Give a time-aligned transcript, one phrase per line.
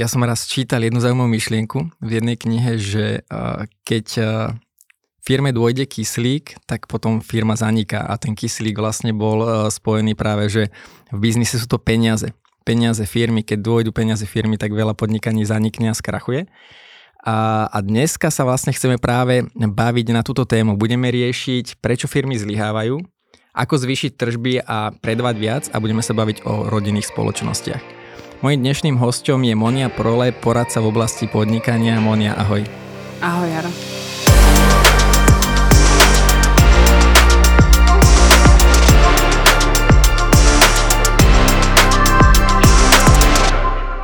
[0.00, 3.20] ja som raz čítal jednu zaujímavú myšlienku v jednej knihe, že
[3.84, 4.06] keď
[5.20, 10.62] firme dôjde kyslík, tak potom firma zaniká a ten kyslík vlastne bol spojený práve, že
[11.12, 12.32] v biznise sú to peniaze.
[12.64, 16.48] Peniaze firmy, keď dôjdu peniaze firmy, tak veľa podnikaní zanikne a skrachuje.
[17.20, 20.80] A, a dneska sa vlastne chceme práve baviť na túto tému.
[20.80, 23.04] Budeme riešiť, prečo firmy zlyhávajú,
[23.52, 27.99] ako zvýšiť tržby a predávať viac a budeme sa baviť o rodinných spoločnostiach.
[28.40, 32.00] Mojím dnešným hostom je Monia Prole, poradca v oblasti podnikania.
[32.00, 32.64] Monia, ahoj.
[33.20, 33.68] Ahoj, Jaro.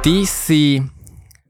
[0.04, 0.84] Ty si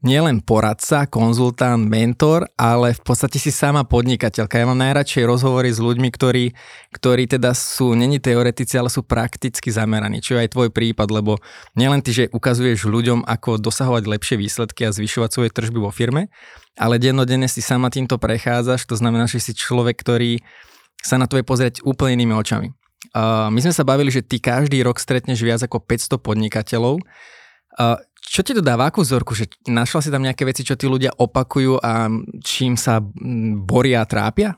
[0.05, 4.61] nielen poradca, konzultant, mentor, ale v podstate si sama podnikateľka.
[4.61, 6.53] Ja mám najradšej rozhovory s ľuďmi, ktorí,
[6.93, 11.41] ktorí teda sú, není teoretici, ale sú prakticky zameraní, čo je aj tvoj prípad, lebo
[11.73, 16.29] nielen ty, že ukazuješ ľuďom, ako dosahovať lepšie výsledky a zvyšovať svoje tržby vo firme,
[16.77, 20.45] ale dennodenne si sama týmto prechádzaš, to znamená, že si človek, ktorý
[21.01, 22.73] sa na to je pozrieť úplne inými očami.
[23.13, 27.01] Uh, my sme sa bavili, že ty každý rok stretneš viac ako 500 podnikateľov.
[27.77, 27.97] Uh,
[28.27, 29.31] čo ti to dáva, akú vzorku?
[29.31, 32.11] Že našla si tam nejaké veci, čo tí ľudia opakujú a
[32.43, 32.99] čím sa
[33.63, 34.51] boria a trápia?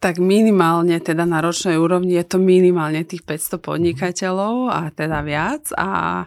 [0.00, 5.70] Tak minimálne, teda na ročnej úrovni je to minimálne tých 500 podnikateľov a teda viac
[5.76, 6.24] a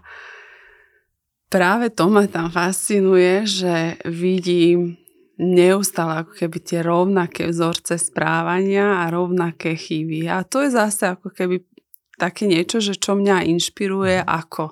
[1.49, 5.01] práve to ma tam fascinuje, že vidím
[5.41, 10.29] neustále ako keby tie rovnaké vzorce správania a rovnaké chyby.
[10.29, 11.65] A to je zase ako keby
[12.23, 14.71] také niečo, že čo mňa inšpiruje, ako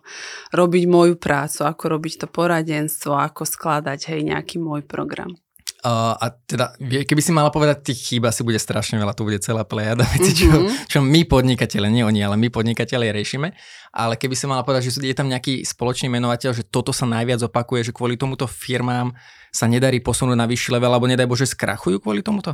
[0.56, 5.36] robiť moju prácu, ako robiť to poradenstvo, ako skladať hej nejaký môj program.
[5.82, 9.42] Uh, a teda, keby si mala povedať, tých chýb asi bude strašne veľa, tu bude
[9.42, 10.86] celá plejada veci, čo, mm-hmm.
[10.86, 13.50] čo my podnikateľe, nie oni, ale my podnikateľe riešime.
[13.90, 17.42] Ale keby si mala povedať, že je tam nejaký spoločný menovateľ, že toto sa najviac
[17.50, 19.18] opakuje, že kvôli tomuto firmám
[19.50, 22.54] sa nedarí posunúť na vyšší level, alebo nedaj Bože skrachujú kvôli tomuto?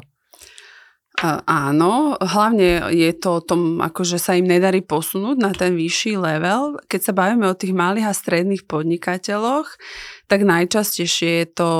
[1.26, 6.78] Áno, hlavne je to o tom, akože sa im nedarí posunúť na ten vyšší level.
[6.86, 9.66] Keď sa bavíme o tých malých a stredných podnikateľoch,
[10.30, 11.72] tak najčastejšie je to,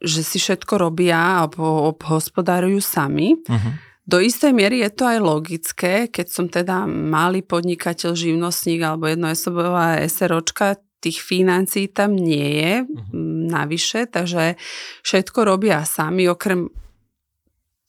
[0.00, 3.36] že si všetko robia alebo obhospodárujú sami.
[3.44, 3.76] Uh-huh.
[4.08, 10.00] Do istej miery je to aj logické, keď som teda malý podnikateľ, živnostník alebo jednoosobová
[10.08, 13.04] SROčka, tých financií tam nie je uh-huh.
[13.52, 14.56] navyše, takže
[15.04, 16.72] všetko robia sami, okrem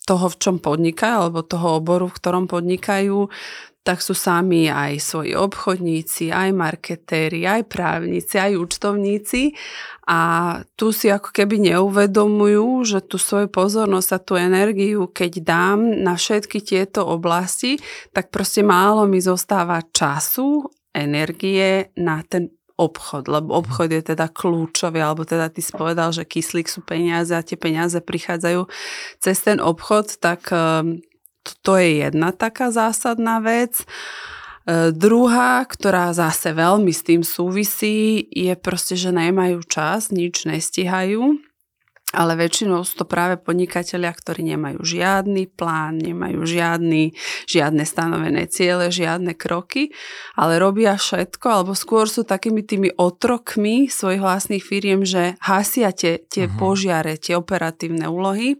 [0.05, 3.27] toho, v čom podnikajú, alebo toho oboru, v ktorom podnikajú,
[3.85, 9.53] tak sú sami aj svoji obchodníci, aj marketéri, aj právnici, aj účtovníci.
[10.09, 10.19] A
[10.73, 16.17] tu si ako keby neuvedomujú, že tú svoju pozornosť a tú energiu, keď dám na
[16.17, 17.77] všetky tieto oblasti,
[18.09, 25.00] tak proste málo mi zostáva času, energie na ten obchod, lebo obchod je teda kľúčový,
[25.00, 28.68] alebo teda ty si povedal, že kyslík sú peniaze a tie peniaze prichádzajú
[29.24, 31.00] cez ten obchod, tak ehm,
[31.64, 33.84] to je jedna taká zásadná vec.
[33.84, 33.85] E,
[34.91, 41.40] druhá, ktorá zase veľmi s tým súvisí, je proste, že nemajú čas, nič nestihajú
[42.16, 47.12] ale väčšinou sú to práve podnikatelia, ktorí nemajú žiadny plán, nemajú žiadny,
[47.46, 49.92] žiadne stanovené ciele, žiadne kroky,
[50.40, 56.24] ale robia všetko, alebo skôr sú takými tými otrokmi svojich vlastných firiem, že hasia tie,
[56.24, 56.56] tie uh-huh.
[56.56, 58.56] požiare, tie operatívne úlohy.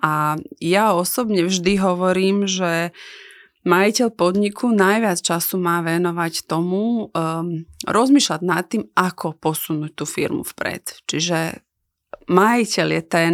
[0.00, 2.96] A ja osobne vždy hovorím, že
[3.68, 10.40] majiteľ podniku najviac času má venovať tomu um, rozmýšľať nad tým, ako posunúť tú firmu
[10.40, 11.04] vpred.
[11.04, 11.60] Čiže
[12.28, 13.32] majiteľ je ten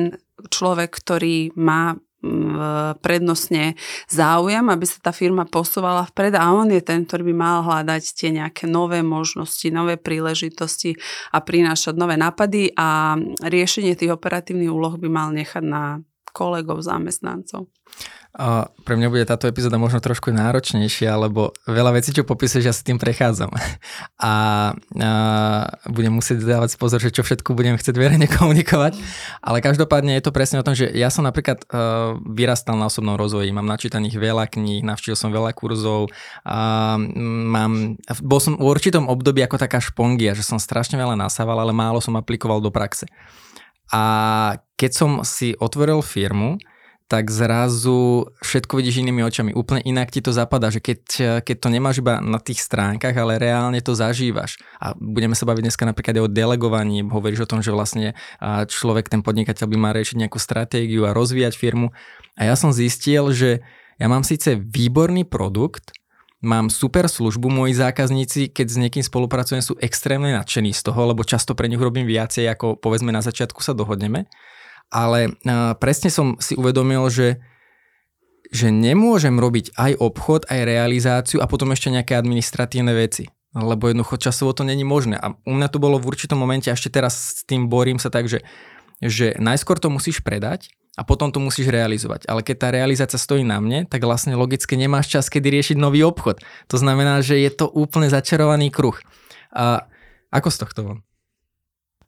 [0.53, 1.97] človek, ktorý má
[2.99, 3.79] prednostne
[4.11, 8.03] záujem, aby sa tá firma posúvala vpred a on je ten, ktorý by mal hľadať
[8.03, 10.97] tie nejaké nové možnosti, nové príležitosti
[11.31, 13.15] a prinášať nové nápady a
[13.47, 16.03] riešenie tých operatívnych úloh by mal nechať na
[16.35, 17.73] kolegov, zamestnancov.
[18.37, 22.85] Pre mňa bude táto epizóda možno trošku náročnejšia, lebo veľa vecí, čo popíšeš, ja s
[22.85, 23.49] tým prechádzam.
[24.17, 24.33] A,
[24.77, 25.11] a
[25.89, 28.97] budem musieť dávať pozor, že čo všetko budem chcieť verejne komunikovať.
[29.41, 33.17] Ale každopádne je to presne o tom, že ja som napríklad uh, vyrastal na osobnom
[33.17, 36.09] rozvoji, mám načítaných veľa kníh, navštívil som veľa kurzov,
[36.49, 41.61] a mám, bol som v určitom období ako taká špongia, že som strašne veľa nasával,
[41.61, 43.05] ale málo som aplikoval do praxe.
[43.93, 44.03] A
[44.81, 46.59] keď som si otvoril firmu,
[47.07, 49.55] tak zrazu všetko vidíš inými očami.
[49.55, 51.01] Úplne inak ti to zapadá, že keď,
[51.47, 54.59] keď to nemáš iba na tých stránkach, ale reálne to zažívaš.
[54.83, 57.07] A budeme sa baviť dneska napríklad aj o delegovaní.
[57.07, 61.55] Hovoríš o tom, že vlastne človek, ten podnikateľ by mal riešiť nejakú stratégiu a rozvíjať
[61.55, 61.95] firmu.
[62.35, 63.63] A ja som zistil, že
[64.03, 65.95] ja mám síce výborný produkt,
[66.43, 71.23] mám super službu, moji zákazníci, keď s niekým spolupracujem, sú extrémne nadšení z toho, lebo
[71.23, 74.27] často pre nich robím viacej, ako povedzme na začiatku sa dohodneme.
[74.91, 75.35] Ale
[75.83, 77.43] presne som si uvedomil, že
[78.47, 83.27] že nemôžem robiť aj obchod, aj realizáciu a potom ešte nejaké administratívne veci.
[83.51, 85.19] Lebo jednoducho časovo to není možné.
[85.19, 88.31] A u mňa to bolo v určitom momente, ešte teraz s tým borím sa tak,
[88.31, 88.47] že,
[89.03, 92.25] že najskôr to musíš predať, a potom to musíš realizovať.
[92.25, 96.01] Ale keď tá realizácia stojí na mne, tak vlastne logicky nemáš čas, kedy riešiť nový
[96.01, 96.41] obchod.
[96.73, 98.97] To znamená, že je to úplne začarovaný kruh.
[99.53, 99.85] A
[100.33, 100.99] ako z tohto von?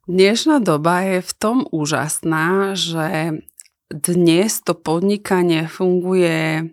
[0.09, 3.37] Dnešná doba je v tom úžasná, že
[3.93, 6.65] dnes to podnikanie funguje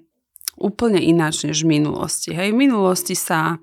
[0.56, 2.32] úplne ináč než v minulosti.
[2.32, 3.60] Hej, v minulosti sa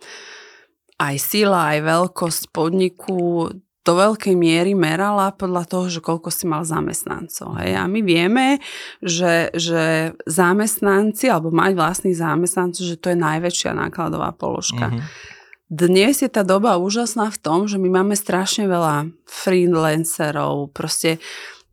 [1.02, 3.50] aj sila, aj veľkosť podniku
[3.84, 7.58] do veľkej miery merala podľa toho, že koľko si mal zamestnancov.
[7.58, 7.74] Hej.
[7.74, 8.62] A my vieme,
[9.02, 14.94] že, že zamestnanci, alebo mať vlastných zamestnancov, že to je najväčšia nákladová položka.
[14.94, 15.42] Mm-hmm.
[15.74, 21.18] Dnes je tá doba úžasná v tom, že my máme strašne veľa freelancerov, proste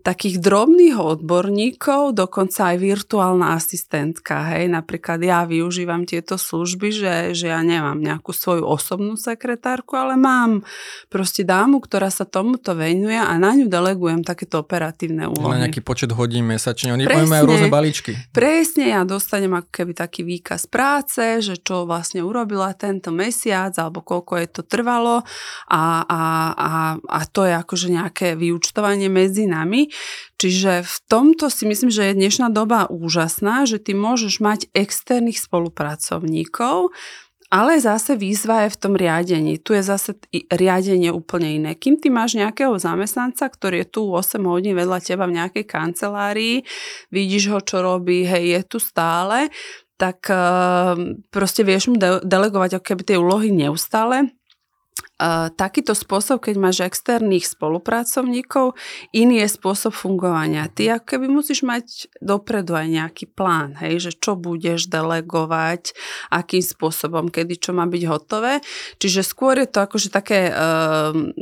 [0.00, 4.56] takých drobných odborníkov, dokonca aj virtuálna asistentka.
[4.56, 10.17] Hej, napríklad ja využívam tieto služby, že, že ja nemám nejakú svoju osobnú sekretárku, ale
[10.17, 10.64] mám
[11.12, 15.61] proste dámu, ktorá sa tomuto venuje a na ňu delegujem takéto operatívne úlohy.
[15.61, 18.17] Na nejaký počet hodín mesačne, oni presne, majú rôzne balíčky.
[18.32, 24.00] Presne, ja dostanem ako keby taký výkaz práce, že čo vlastne urobila tento mesiac, alebo
[24.00, 25.20] koľko je to trvalo
[25.69, 26.23] a, a,
[26.56, 29.89] a, a to je akože nejaké vyučtovanie medzi nami.
[30.40, 35.42] Čiže v tomto si myslím, že je dnešná doba úžasná, že ty môžeš mať externých
[35.42, 36.94] spolupracovníkov,
[37.50, 39.58] ale zase výzva je v tom riadení.
[39.58, 40.14] Tu je zase
[40.54, 41.70] riadenie úplne iné.
[41.75, 46.62] Kým ty máš nejakého zamestnanca, ktorý je tu 8 hodín vedľa teba v nejakej kancelárii,
[47.10, 49.50] vidíš ho, čo robí, hej, je tu stále,
[49.98, 54.31] tak ehm, proste vieš mu delegovať ako keby tie úlohy neustále
[55.55, 58.72] takýto spôsob, keď máš externých spolupracovníkov,
[59.12, 60.72] iný je spôsob fungovania.
[60.72, 65.93] Ty ako keby musíš mať dopredu aj nejaký plán, hej, že čo budeš delegovať,
[66.32, 68.64] akým spôsobom, kedy čo má byť hotové.
[68.96, 71.32] Čiže skôr je to akože také um,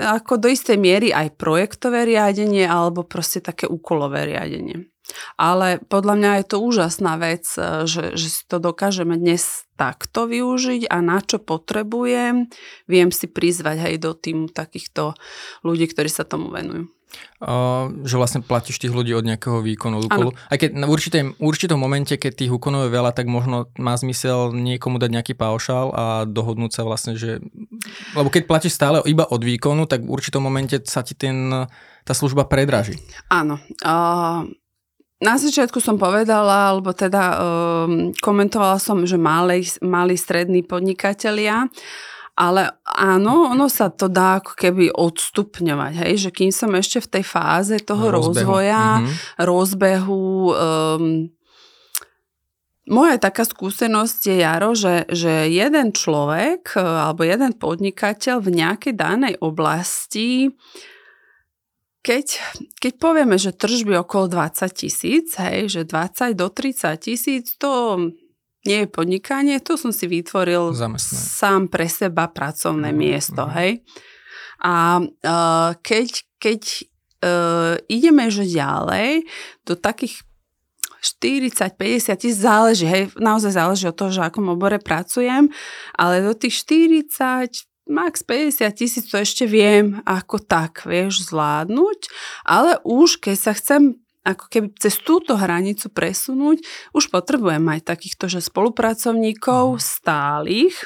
[0.00, 4.88] ako do istej miery aj projektové riadenie alebo proste také úkolové riadenie.
[5.38, 10.26] Ale podľa mňa je to úžasná vec, e, že, že si to dokážeme dnes takto
[10.26, 12.48] využiť a na čo potrebujem,
[12.88, 15.14] viem si prizvať aj do týmu takýchto
[15.62, 16.88] ľudí, ktorí sa tomu venujú.
[17.36, 20.32] Uh, že vlastne platíš tých ľudí od nejakého výkonu úkolu.
[20.36, 24.52] Aj keď na určitém, určitom momente, keď tých úkonov je veľa, tak možno má zmysel
[24.52, 27.40] niekomu dať nejaký paušál a dohodnúť sa vlastne, že...
[28.16, 31.68] Lebo keď platíš stále iba od výkonu, tak v určitom momente sa ti ten,
[32.04, 33.00] tá služba predraží.
[33.28, 33.60] Áno.
[33.84, 34.48] Uh
[35.16, 41.72] na začiatku som povedala, alebo teda um, komentovala som, že mali, mali strední podnikatelia,
[42.36, 47.08] ale áno, ono sa to dá ako keby odstupňovať, hej, že kým som ešte v
[47.16, 48.44] tej fáze toho rozbehu.
[48.44, 49.16] rozvoja, mm-hmm.
[49.40, 51.04] rozbehu, um,
[52.86, 59.34] moja taká skúsenosť je, Jaro, že, že jeden človek alebo jeden podnikateľ v nejakej danej
[59.42, 60.54] oblasti
[62.06, 62.38] keď,
[62.78, 67.98] keď povieme, že tržby okolo 20 tisíc, hej, že 20 do 30 tisíc, to
[68.62, 71.18] nie je podnikanie, to som si vytvoril Zamestné.
[71.18, 73.58] sám pre seba pracovné uh-huh, miesto, uh-huh.
[73.58, 73.82] hej.
[74.62, 76.62] A uh, keď, keď
[77.26, 79.26] uh, ideme že ďalej
[79.66, 80.22] do takých
[81.02, 85.50] 40-50 tisíc, záleží, hej, naozaj záleží od toho, že akom obore pracujem,
[85.98, 92.10] ale do tých 40, max 50 tisíc to ešte viem ako tak, vieš, zvládnuť,
[92.46, 98.26] ale už keď sa chcem ako keby cez túto hranicu presunúť, už potrebujem mať takýchto
[98.26, 99.82] že spolupracovníkov mhm.
[99.82, 100.76] stálych,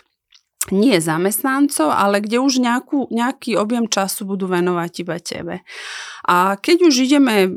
[0.69, 5.55] nie zamestnancov, ale kde už nejakú, nejaký objem času budú venovať iba tebe.
[6.29, 7.49] A keď už ideme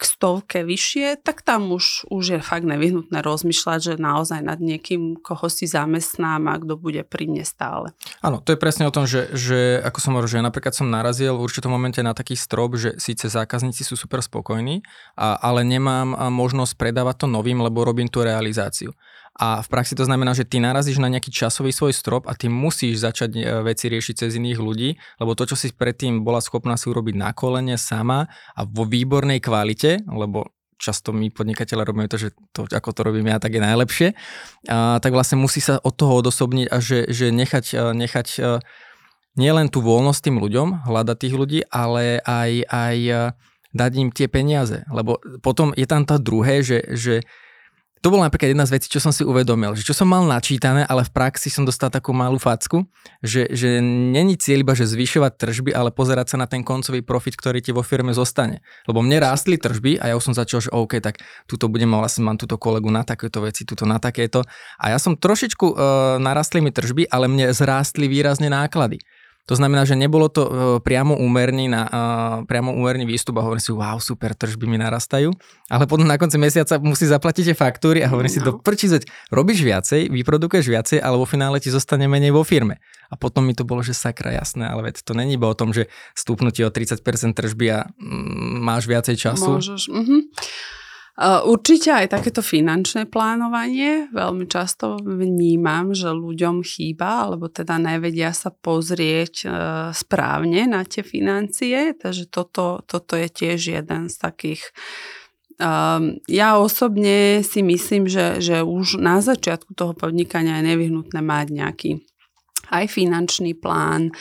[0.00, 5.20] k stovke vyššie, tak tam už, už je fakt nevyhnutné rozmýšľať, že naozaj nad niekým,
[5.20, 7.92] koho si zamestnám a kto bude pri mne stále.
[8.24, 10.88] Áno, to je presne o tom, že, že ako som hovoril, že ja napríklad som
[10.88, 14.80] narazil v určitom momente na taký strop, že síce zákazníci sú super spokojní,
[15.20, 18.96] a, ale nemám možnosť predávať to novým, lebo robím tú realizáciu.
[19.32, 22.52] A v praxi to znamená, že ty narazíš na nejaký časový svoj strop a ty
[22.52, 26.76] musíš začať e, veci riešiť cez iných ľudí, lebo to, čo si predtým bola schopná
[26.76, 32.20] si urobiť na kolene sama a vo výbornej kvalite, lebo často my podnikateľe robíme to,
[32.20, 34.08] že to, ako to robím ja, tak je najlepšie,
[34.68, 38.40] a, tak vlastne musí sa od toho odosobniť a že, že nechať, e, nechať e,
[39.40, 42.96] nielen tú voľnosť tým ľuďom, hľadať tých ľudí, ale aj, aj
[43.72, 44.84] dať im tie peniaze.
[44.92, 47.24] Lebo potom je tam to druhé, že, že
[48.02, 50.82] to bola napríklad jedna z vecí, čo som si uvedomil, že čo som mal načítané,
[50.90, 52.82] ale v praxi som dostal takú malú facku,
[53.22, 57.38] že, že není cieľ iba, že zvyšovať tržby, ale pozerať sa na ten koncový profit,
[57.38, 58.58] ktorý ti vo firme zostane.
[58.90, 62.26] Lebo mne rástli tržby a ja už som začal, že OK, tak túto budem, vlastne
[62.26, 64.42] mám túto kolegu na takéto veci, túto na takéto.
[64.82, 65.76] A ja som trošičku uh,
[66.18, 68.98] narastli mi tržby, ale mne zrástli výrazne náklady.
[69.50, 73.58] To znamená, že nebolo to uh, priamo úmerný, na, uh, priamo úmerný výstup a hovorím
[73.58, 75.34] si, wow, super, tržby mi narastajú,
[75.66, 78.36] ale potom na konci mesiaca musí zaplatiť tie faktúry a hovorím no.
[78.38, 79.02] si, do prčizeť,
[79.34, 82.78] robíš viacej, vyprodukuješ viacej, ale vo finále ti zostane menej vo firme.
[83.10, 85.74] A potom mi to bolo, že sakra, jasné, ale veď to není iba o tom,
[85.74, 87.02] že stúpnu ti o 30%
[87.34, 89.58] tržby a mm, máš viacej času.
[89.58, 90.20] Môžeš, mm-hmm.
[91.20, 94.08] Určite aj takéto finančné plánovanie.
[94.16, 99.46] Veľmi často vnímam, že ľuďom chýba, alebo teda nevedia sa pozrieť e,
[99.92, 101.92] správne na tie financie.
[101.92, 104.64] Takže toto, toto je tiež jeden z takých
[105.62, 111.46] Um, ja osobne si myslím, že, že už na začiatku toho podnikania je nevyhnutné mať
[111.54, 111.90] nejaký
[112.72, 114.12] aj finančný plán, e,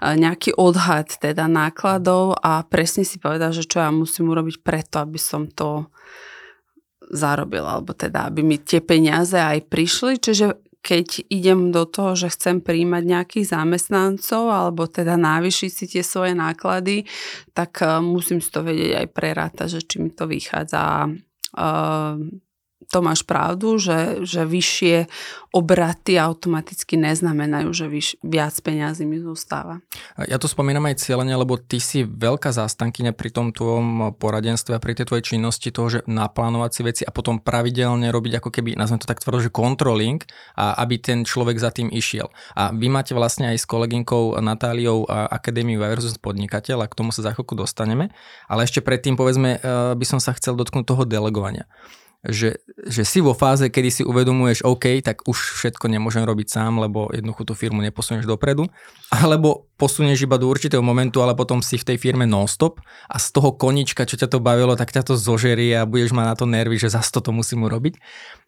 [0.00, 5.18] nejaký odhad teda nákladov a presne si povedať, že čo ja musím urobiť preto, aby
[5.18, 5.90] som to
[7.10, 10.18] zarobil, alebo teda, aby mi tie peniaze aj prišli.
[10.18, 10.46] Čiže
[10.86, 16.38] keď idem do toho, že chcem príjmať nejakých zamestnancov alebo teda návyšiť si tie svoje
[16.38, 17.02] náklady,
[17.50, 22.14] tak e, musím si to vedieť aj prerátať, že či mi to vychádza uh,
[22.90, 25.10] to máš pravdu, že, že vyššie
[25.56, 29.80] obraty automaticky neznamenajú, že vyš, viac peňazí mi zostáva.
[30.28, 34.82] Ja to spomínam aj cieľene, lebo ty si veľká zástankyňa pri tom tvojom poradenstve a
[34.82, 38.76] pri tej tvojej činnosti toho, že naplánovať si veci a potom pravidelne robiť ako keby,
[38.76, 40.20] nazvem to tak tvrdo, že controlling,
[40.60, 42.28] a aby ten človek za tým išiel.
[42.52, 47.24] A vy máte vlastne aj s kolegynkou Natáliou Akadémiu versus podnikateľ a k tomu sa
[47.24, 48.12] za chvíľku dostaneme.
[48.46, 49.60] Ale ešte predtým povedzme, eh,
[49.96, 51.64] by som sa chcel dotknúť toho delegovania
[52.24, 52.58] že,
[52.88, 57.12] že si vo fáze, kedy si uvedomuješ, OK, tak už všetko nemôžem robiť sám, lebo
[57.12, 58.66] jednoducho tú firmu neposunieš dopredu,
[59.12, 62.80] alebo posunieš iba do určitého momentu, ale potom si v tej firme non-stop
[63.12, 66.26] a z toho konička, čo ťa to bavilo, tak ťa to zožerie a budeš mať
[66.26, 68.00] na to nervy, že zase toto musím urobiť.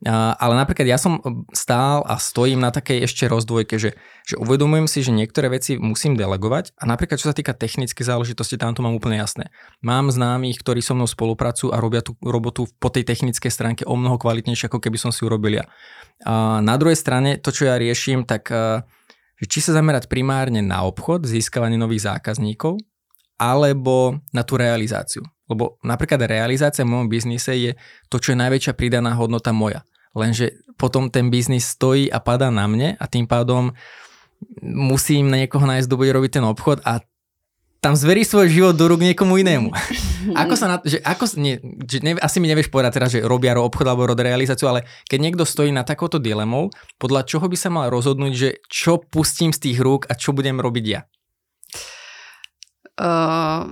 [0.08, 1.20] A, ale napríklad ja som
[1.52, 3.94] stál a stojím na takej ešte rozdvojke, že,
[4.24, 8.56] že uvedomujem si, že niektoré veci musím delegovať a napríklad čo sa týka technickej záležitosti,
[8.56, 9.52] tam to mám úplne jasné.
[9.84, 13.94] Mám známych, ktorí so mnou spolupracujú a robia tú robotu po tej technickej stránke o
[13.94, 15.68] mnoho kvalitnejšie, ako keby som si urobil ja.
[16.24, 18.50] A na druhej strane, to, čo ja riešim, tak
[19.38, 22.78] že či sa zamerať primárne na obchod, získavanie nových zákazníkov,
[23.38, 25.22] alebo na tú realizáciu.
[25.48, 27.72] Lebo napríklad realizácia v mojom biznise je
[28.12, 29.86] to, čo je najväčšia pridaná hodnota moja.
[30.12, 33.72] Lenže potom ten biznis stojí a padá na mne a tým pádom
[34.62, 37.02] musím na niekoho nájsť, kto bude robiť ten obchod a
[37.78, 39.70] tam zverí svoj život do rúk niekomu inému.
[40.42, 43.54] ako sa na, že ako, nie, že ne, asi mi nevieš povedať teraz, že robia
[43.54, 47.70] obchod alebo rod realizáciu, ale keď niekto stojí na takouto dilemou, podľa čoho by sa
[47.70, 51.00] mal rozhodnúť, že čo pustím z tých rúk a čo budem robiť ja?
[52.98, 53.70] Uh,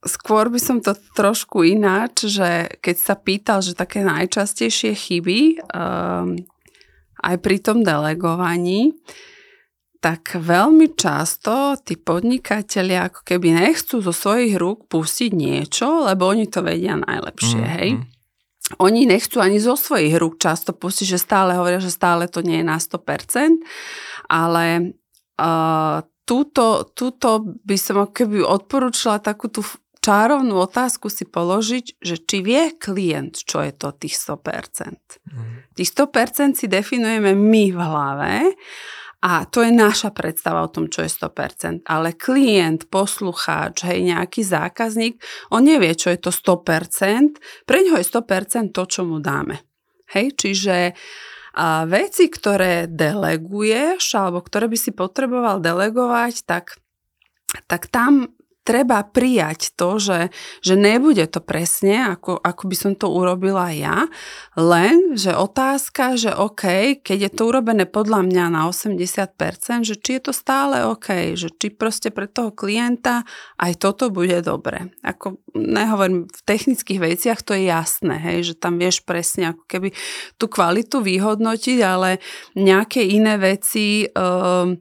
[0.00, 6.32] skôr by som to trošku ináč, že keď sa pýtal, že také najčastejšie chyby uh,
[7.22, 8.96] aj pri tom delegovaní,
[10.02, 16.50] tak veľmi často tí podnikatelia ako keby nechcú zo svojich rúk pustiť niečo, lebo oni
[16.50, 17.90] to vedia najlepšie, mm, hej.
[18.82, 22.60] Oni nechcú ani zo svojich rúk často pustiť, že stále hovoria, že stále to nie
[22.60, 23.62] je na 100%,
[24.26, 24.98] ale
[25.38, 27.28] uh, túto, túto
[27.62, 29.62] by som ako keby odporúčila takú tú
[30.02, 34.98] čárovnú otázku si položiť, že či vie klient, čo je to tých 100%.
[35.30, 35.62] Mm.
[35.78, 38.34] Tých 100% si definujeme my v hlave
[39.22, 41.86] a to je naša predstava o tom, čo je 100%.
[41.86, 45.22] Ale klient, poslucháč, hej, nejaký zákazník,
[45.54, 47.38] on nevie, čo je to 100%.
[47.62, 49.62] Pre ňoho je 100% to, čo mu dáme.
[50.10, 50.98] Hej, čiže
[51.52, 56.80] a veci, ktoré deleguješ alebo ktoré by si potreboval delegovať, tak,
[57.68, 60.20] tak tam treba prijať to, že,
[60.62, 64.06] že nebude to presne, ako, ako by som to urobila ja,
[64.54, 70.10] len, že otázka, že OK, keď je to urobené podľa mňa na 80%, že či
[70.18, 73.26] je to stále OK, že či proste pre toho klienta
[73.58, 74.94] aj toto bude dobre.
[75.02, 79.88] Ako nehovorím, v technických veciach to je jasné, hej, že tam vieš presne ako keby
[80.38, 82.22] tú kvalitu vyhodnotiť, ale
[82.54, 84.06] nejaké iné veci...
[84.14, 84.78] Um,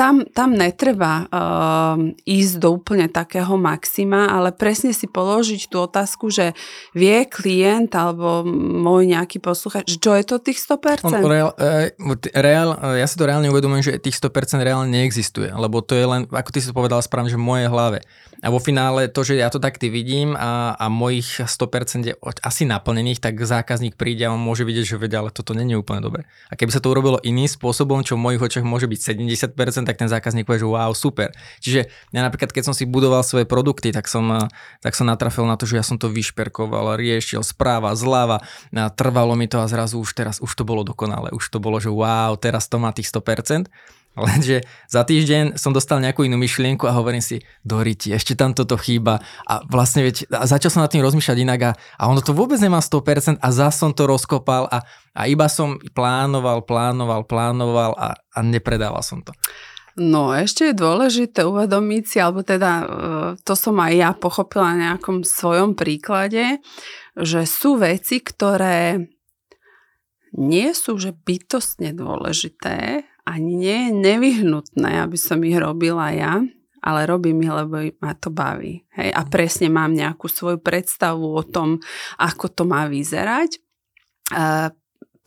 [0.00, 6.32] tam, tam netreba uh, ísť do úplne takého maxima, ale presne si položiť tú otázku,
[6.32, 6.56] že
[6.96, 8.40] vie klient alebo
[8.80, 11.04] môj nejaký posluchač, čo je to tých 100%?
[11.04, 11.92] On, reál, e,
[12.32, 16.24] reál, ja si to reálne uvedomujem, že tých 100% reálne neexistuje, lebo to je len,
[16.32, 18.00] ako ty si povedal správne, že v mojej hlave.
[18.40, 22.64] A vo finále to, že ja to takto vidím a, a mojich 100% je asi
[22.64, 26.24] naplnených, tak zákazník príde a on môže vidieť, že vedia, ale toto není úplne dobre.
[26.48, 29.00] A keby sa to urobilo iným spôsobom, čo v mojich očiach môže byť
[29.52, 31.34] 70%, tak ten zákazník povie, že wow, super.
[31.58, 34.46] Čiže ja napríklad, keď som si budoval svoje produkty, tak som,
[34.78, 38.40] tak som natrafil na to, že ja som to vyšperkoval, riešil správa, zľava,
[38.94, 41.90] trvalo mi to a zrazu už teraz, už to bolo dokonalé, už to bolo, že
[41.90, 43.66] wow, teraz to má tých 100%.
[44.18, 48.74] Lenže za týždeň som dostal nejakú inú myšlienku a hovorím si, doriti, ešte tam toto
[48.74, 49.22] chýba.
[49.46, 52.58] A vlastne veď, a začal som nad tým rozmýšľať inak a, a ono to vôbec
[52.58, 54.82] nemá 100% a zase som to rozkopal a,
[55.14, 59.30] a iba som plánoval, plánoval, plánoval a, a nepredával som to.
[59.98, 62.86] No, ešte je dôležité uvedomiť si, alebo teda e,
[63.42, 66.62] to som aj ja pochopila na nejakom svojom príklade,
[67.18, 69.10] že sú veci, ktoré
[70.38, 76.38] nie sú že bytostne dôležité, ani nie je nevyhnutné, aby som ich robila ja,
[76.80, 78.86] ale robím ich, lebo ma to baví.
[78.96, 79.10] Hej?
[79.12, 81.82] A presne mám nejakú svoju predstavu o tom,
[82.16, 83.58] ako to má vyzerať.
[83.58, 83.60] E,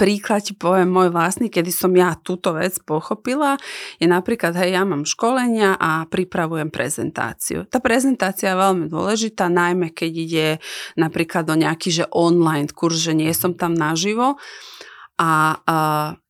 [0.04, 3.56] príklad ti poviem môj vlastný, kedy som ja túto vec pochopila,
[4.04, 7.64] je napríklad, hej, ja mám školenia a pripravujem prezentáciu.
[7.72, 10.48] Tá prezentácia je veľmi dôležitá, najmä keď ide
[11.00, 14.36] napríklad do nejaký, že online kurz, že nie som tam naživo.
[15.16, 15.76] A, a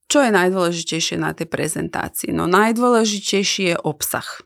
[0.06, 2.30] čo je najdôležitejšie na tej prezentácii?
[2.30, 4.46] No najdôležitejší je obsah.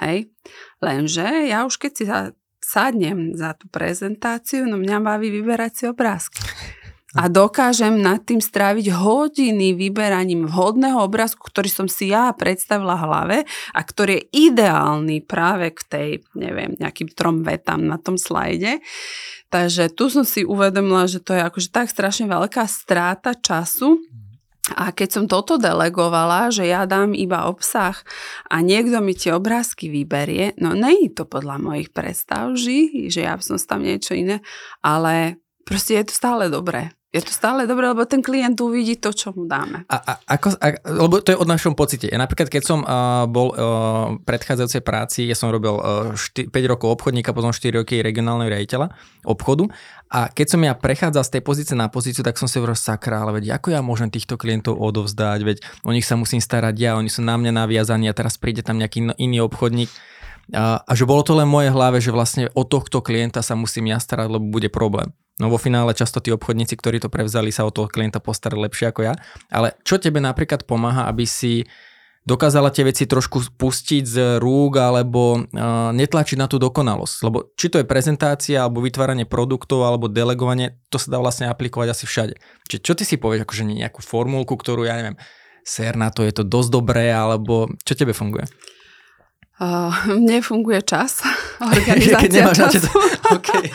[0.00, 0.32] Hej?
[0.80, 2.04] Lenže ja už keď si
[2.64, 6.40] sadnem za tú prezentáciu, no mňa baví vyberať si obrázky.
[7.12, 13.44] A dokážem nad tým stráviť hodiny vyberaním vhodného obrázku, ktorý som si ja predstavila hlave
[13.76, 18.80] a ktorý je ideálny práve k tej, neviem, nejakým trom vetám na tom slajde.
[19.52, 24.00] Takže tu som si uvedomila, že to je akože tak strašne veľká stráta času,
[24.78, 27.98] a keď som toto delegovala, že ja dám iba obsah
[28.46, 33.58] a niekto mi tie obrázky vyberie, no není to podľa mojich predstav, že ja som
[33.58, 34.38] tam niečo iné,
[34.80, 39.12] ale proste je to stále dobré je to stále dobré, lebo ten klient uvidí to,
[39.12, 39.84] čo mu dáme.
[39.84, 42.08] A, a, ako, a, lebo to je od našom pocite.
[42.08, 46.72] Ja napríklad, keď som uh, bol uh, predchádzajúcej práci, ja som robil uh, 4, 5
[46.72, 48.96] rokov obchodníka, potom 4 roky regionálneho riaditeľa
[49.28, 49.68] obchodu
[50.12, 53.24] a keď som ja prechádzal z tej pozície na pozíciu, tak som si hovoril, sakra,
[53.24, 57.00] ale veď ako ja môžem týchto klientov odovzdať, veď o nich sa musím starať ja,
[57.00, 59.88] oni sú na mňa naviazaní a teraz príde tam nejaký iný obchodník.
[60.52, 63.56] A, a že bolo to len v mojej hlave, že vlastne o tohto klienta sa
[63.56, 65.16] musím ja starať, lebo bude problém.
[65.40, 68.92] No vo finále často tí obchodníci, ktorí to prevzali, sa o toho klienta postarali lepšie
[68.92, 69.14] ako ja.
[69.48, 71.64] Ale čo tebe napríklad pomáha, aby si
[72.22, 77.16] dokázala tie veci trošku pustiť z rúk alebo uh, netlačiť na tú dokonalosť.
[77.26, 81.88] Lebo či to je prezentácia alebo vytváranie produktov alebo delegovanie, to sa dá vlastne aplikovať
[81.90, 82.34] asi všade.
[82.70, 85.18] Čiže čo ty si povieš, akože nejakú formulku, ktorú ja neviem,
[85.66, 88.46] ser na to je to dosť dobré, alebo čo tebe funguje?
[89.62, 91.22] Uh, mne funguje čas,
[91.62, 92.82] organizácia času.
[93.38, 93.70] okay.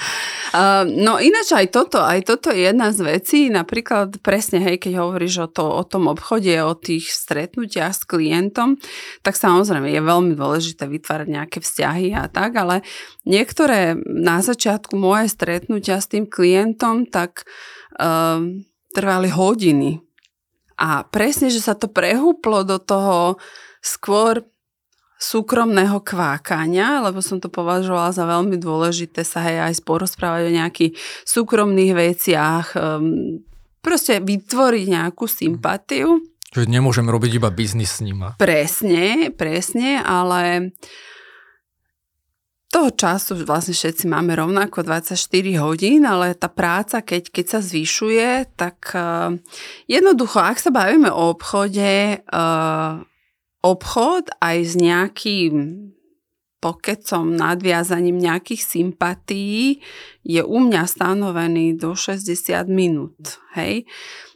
[0.52, 5.00] uh, no ináč aj toto, aj toto je jedna z vecí, napríklad presne, hej, keď
[5.00, 8.76] hovoríš o, to, o tom obchode, o tých stretnutiach s klientom,
[9.24, 12.84] tak samozrejme je veľmi dôležité vytvárať nejaké vzťahy a tak, ale
[13.24, 17.48] niektoré na začiatku moje stretnutia s tým klientom tak
[17.96, 18.44] uh,
[18.92, 20.04] trvali hodiny.
[20.84, 23.40] A presne, že sa to prehúplo do toho
[23.80, 24.44] skôr
[25.18, 30.92] súkromného kvákania, lebo som to považovala za veľmi dôležité sa aj, aj porozprávať o nejakých
[31.26, 33.42] súkromných veciach, um,
[33.82, 36.22] proste vytvoriť nejakú sympatiu.
[36.54, 38.38] Čiže nemôžem robiť iba biznis s nima.
[38.40, 40.72] Presne, presne, ale
[42.68, 45.18] toho času vlastne všetci máme rovnako 24
[45.64, 49.34] hodín, ale tá práca, keď, keď sa zvyšuje, tak uh,
[49.90, 53.02] jednoducho, ak sa bavíme o obchode, uh,
[53.68, 55.54] obchod aj s nejakým
[56.58, 59.80] pokecom, nadviazaním nejakých sympatí
[60.26, 62.34] je u mňa stanovený do 60
[62.66, 63.38] minút.
[63.54, 63.86] Hej?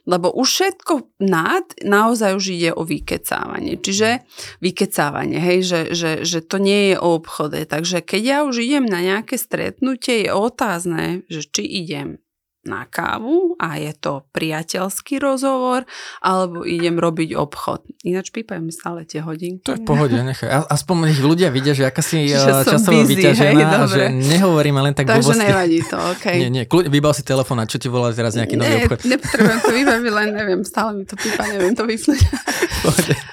[0.05, 3.77] Lebo už všetko nad naozaj už ide o vykecávanie.
[3.77, 4.25] Čiže
[4.61, 7.61] vykecávanie, hej, že, že, že to nie je o obchode.
[7.65, 12.21] Takže keď ja už idem na nejaké stretnutie, je otázne, že či idem
[12.61, 15.89] na kávu a je to priateľský rozhovor,
[16.21, 17.89] alebo idem robiť obchod.
[18.05, 19.65] Ináč pípajú mi stále tie hodinky.
[19.65, 20.69] To je v pohode, nechaj.
[20.69, 24.77] Aspoň ich ľudia vidia, že aká si že eh, časovo busy, vyťažená hej, že nehovoríme
[24.77, 25.47] len tak Takže blbosti.
[25.49, 26.37] nevadí to, okay.
[26.45, 29.09] Nie, nie, vybal si telefón a čo ti volá teraz nejaký nový obchod?
[29.09, 32.21] nepotrebujem to vybaviť, len neviem, stále mi to pípa, neviem to vypnúť.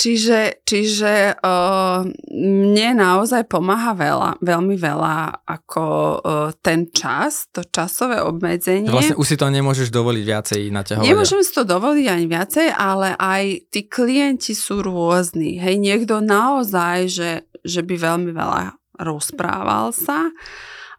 [0.00, 1.36] čiže čiže
[2.32, 5.84] mne naozaj pomáha veľa, veľmi veľa ako
[6.64, 8.88] ten čas, to časové obmedzenie.
[8.88, 11.04] Vlastne už si to nemôžeš dovoliť viacej naťahovať.
[11.04, 15.60] Nemôžem si to dovoliť ani viacej, ale aj tí klienti sú rôzni.
[15.60, 20.32] Hej, niekto naozaj, že, že by veľmi veľa rozprával sa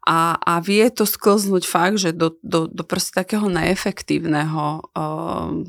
[0.04, 5.64] a, a vie to sklznúť fakt, že do, do, do proste takého neefektívneho um,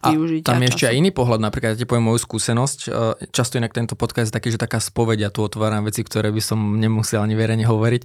[0.00, 2.78] a tam je ešte aj iný pohľad, napríklad ja ti poviem moju skúsenosť.
[2.86, 2.88] E,
[3.30, 6.42] často inak tento podcast je taký, že taká spoveď, ja tu otváram veci, ktoré by
[6.42, 8.02] som nemusel ani verejne hovoriť.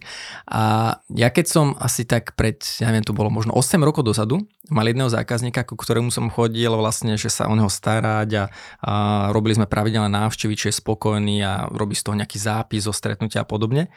[0.52, 4.44] A ja keď som asi tak pred, ja neviem, to bolo možno 8 rokov dozadu,
[4.68, 8.44] mal jedného zákazníka, ku ktorému som chodil vlastne, že sa o neho starať a,
[8.82, 8.94] a
[9.32, 13.46] robili sme pravidelné návštevy, či je spokojný a robí z toho nejaký zápis zo stretnutia
[13.46, 13.88] a podobne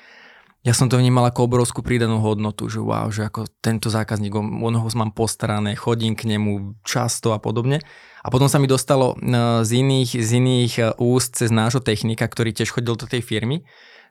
[0.68, 4.74] ja som to vnímal ako obrovskú prídanú hodnotu, že wow, že ako tento zákazník, on
[4.76, 7.80] ho mám postarané, chodím k nemu často a podobne.
[8.20, 12.28] A potom sa mi dostalo e, z iných, z iných e, úst cez nášho technika,
[12.28, 13.64] ktorý tiež chodil do tej firmy,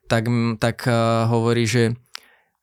[0.09, 0.25] tak,
[0.57, 0.97] tak e,
[1.29, 1.93] hovorí, že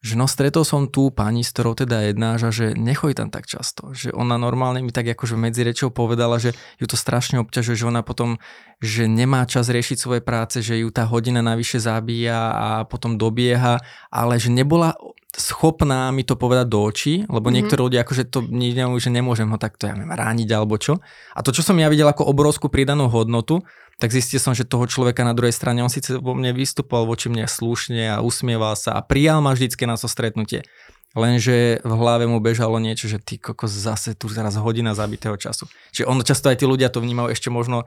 [0.04, 3.48] že no stretol som tú pani, s ktorou teda jednáš a že nechoj tam tak
[3.48, 3.96] často.
[3.96, 7.88] Že ona normálne mi tak akože medzi rečou povedala, že ju to strašne obťažuje, že
[7.88, 8.36] ona potom,
[8.84, 13.80] že nemá čas riešiť svoje práce, že ju tá hodina navyše zabíja a potom dobieha,
[14.12, 14.92] ale že nebola
[15.34, 17.54] schopná mi to povedať do očí, lebo mm-hmm.
[17.54, 21.02] niektorí ľudia akože to nedajú, že nemôžem ho takto, ja neviem, rániť alebo čo.
[21.34, 23.66] A to, čo som ja videl ako obrovskú pridanú hodnotu,
[23.98, 27.30] tak zistil som, že toho človeka na druhej strane, on síce vo mne vystupoval voči
[27.30, 30.66] mne slušne a usmieval sa a prijal ma vždycky na to stretnutie.
[31.14, 35.70] Lenže v hlave mu bežalo niečo, že ty kokos zase tu teraz hodina zabitého času.
[35.94, 37.86] Čiže on často aj tí ľudia to vnímajú ešte možno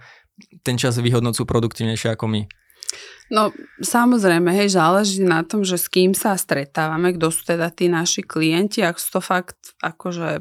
[0.63, 2.41] ten čas vyhodnocú produktívnejšie ako my.
[3.27, 3.51] No
[3.83, 8.23] samozrejme, hej, záleží na tom, že s kým sa stretávame, kto sú teda tí naši
[8.23, 10.39] klienti, ak sú to fakt akože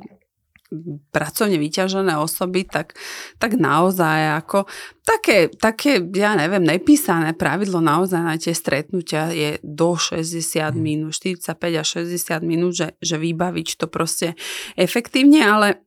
[1.14, 2.98] pracovne vyťažené osoby, tak,
[3.38, 4.66] tak naozaj ako
[5.06, 10.78] také, také, ja neviem, nepísané pravidlo naozaj na tie stretnutia je do 60 mhm.
[10.78, 14.34] minút, 45 až 60 minút, že, že vybaviť to proste
[14.74, 15.86] efektívne, ale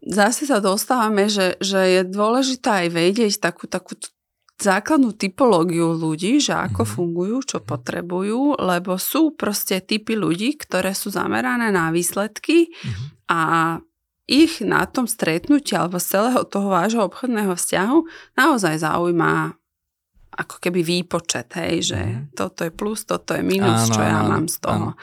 [0.00, 3.92] zase sa dostávame, že, že je dôležité aj vedieť takú, takú
[4.56, 6.94] základnú typológiu ľudí, že ako mm-hmm.
[6.96, 7.66] fungujú, čo mhm.
[7.66, 13.06] potrebujú, lebo sú proste typy ľudí, ktoré sú zamerané na výsledky mm-hmm.
[13.28, 13.40] a
[14.30, 17.98] ich na tom stretnutí alebo z celého toho vášho obchodného vzťahu
[18.38, 19.58] naozaj zaujíma
[20.32, 22.32] ako keby výpočet, hej, že mm-hmm.
[22.32, 24.88] toto je plus, toto je minus, áno, čo ja áno, mám z toho.
[24.96, 25.00] Áno.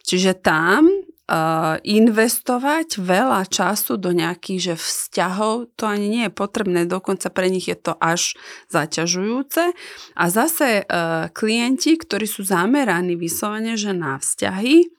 [0.00, 0.88] Čiže tam
[1.30, 7.46] Uh, investovať veľa času do nejakých že vzťahov, to ani nie je potrebné, dokonca pre
[7.46, 8.34] nich je to až
[8.66, 9.70] zaťažujúce.
[10.18, 14.90] A zase uh, klienti, ktorí sú zameraní vyslovene, že na vzťahy,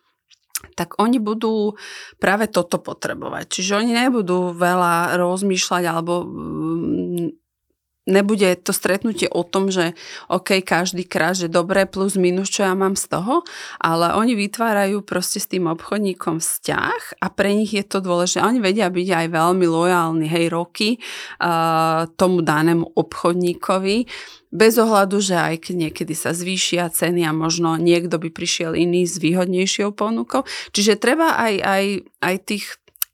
[0.80, 1.76] tak oni budú
[2.22, 3.52] práve toto potrebovať.
[3.52, 7.41] Čiže oni nebudú veľa rozmýšľať alebo mm,
[8.10, 9.94] nebude to stretnutie o tom, že
[10.30, 13.46] OK, každý krát, že dobre, plus minus, čo ja mám z toho,
[13.78, 18.42] ale oni vytvárajú proste s tým obchodníkom vzťah a pre nich je to dôležité.
[18.42, 24.10] Oni vedia byť aj veľmi lojálni, hej, roky uh, tomu danému obchodníkovi,
[24.52, 29.16] bez ohľadu, že aj niekedy sa zvýšia ceny a možno niekto by prišiel iný s
[29.16, 30.44] výhodnejšou ponukou.
[30.76, 31.86] Čiže treba aj, aj,
[32.20, 32.66] aj tých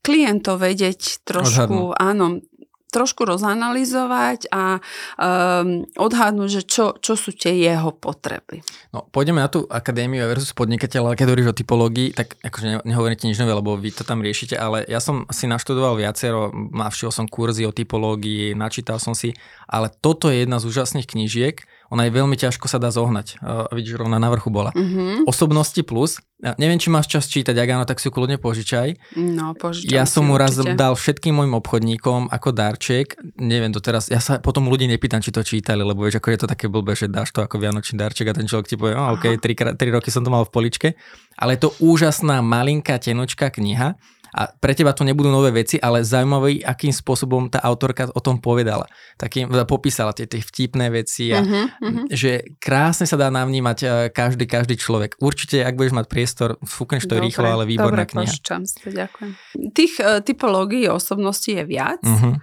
[0.02, 1.94] klientov vedieť trošku, Odhadnú.
[1.94, 2.42] áno,
[2.88, 8.64] trošku rozanalizovať a um, odhadnúť, že čo, čo sú tie jeho potreby.
[8.96, 13.28] No, pôjdeme na tú akadémiu versus podnikateľ, ale keď hovoríš o typológii, tak akože nehovoríte
[13.28, 17.28] nič nové, lebo vy to tam riešite, ale ja som si naštudoval viacero, navštívil som
[17.28, 19.36] kurzy o typológii, načítal som si,
[19.68, 23.40] ale toto je jedna z úžasných knížiek, ona je veľmi ťažko sa dá zohnať.
[23.40, 24.76] Uh, vidíš, rovna na vrchu bola.
[24.76, 25.24] Uh-huh.
[25.24, 26.20] Osobnosti plus.
[26.38, 29.18] Ja neviem, či máš čas čítať, ak áno, tak si ju kľudne požičaj.
[29.18, 30.78] No, požičam Ja som mu raz určite.
[30.78, 33.18] dal všetkým mojim obchodníkom ako darček.
[33.40, 36.38] Neviem to teraz, ja sa potom ľudí nepýtam, či to čítali, lebo vieš, ako je
[36.38, 39.18] to také blbé, že dáš to ako vianočný darček a ten človek ti povie, oh,
[39.18, 40.88] OK, 3, 3 roky som to mal v poličke.
[41.34, 43.98] Ale je to úžasná malinká tenočká kniha
[44.38, 48.38] a pre teba to nebudú nové veci, ale zaujímavý, akým spôsobom tá autorka o tom
[48.38, 48.86] povedala.
[49.18, 52.04] Takým, popísala tie, tie vtipné veci a uh-huh, uh-huh.
[52.06, 55.18] že krásne sa dá navnímať e, každý, každý človek.
[55.18, 58.34] Určite, ak budeš mať priestor, fúkneš to dobre, rýchlo, ale výborná dobre, kniha.
[58.38, 59.30] Dobre, ďakujem.
[59.74, 61.98] Tých uh, typológií osobností je viac.
[62.06, 62.38] Uh-huh.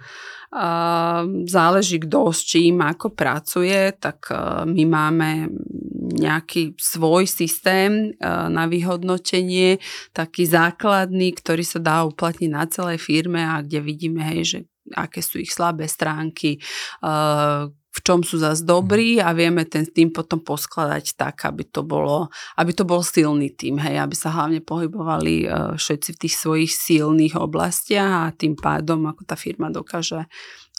[0.46, 5.28] Uh, záleží kto s čím, ako pracuje, tak uh, my máme
[6.06, 9.82] nejaký svoj systém e, na vyhodnotenie,
[10.14, 14.58] taký základný, ktorý sa dá uplatniť na celej firme a kde vidíme, hej, že
[14.94, 16.60] aké sú ich slabé stránky, e,
[17.68, 22.30] v čom sú zase dobrí a vieme ten tým potom poskladať tak, aby to bolo,
[22.54, 26.70] aby to bol silný tým, hej, aby sa hlavne pohybovali e, všetci v tých svojich
[26.70, 30.30] silných oblastiach a tým pádom, ako tá firma dokáže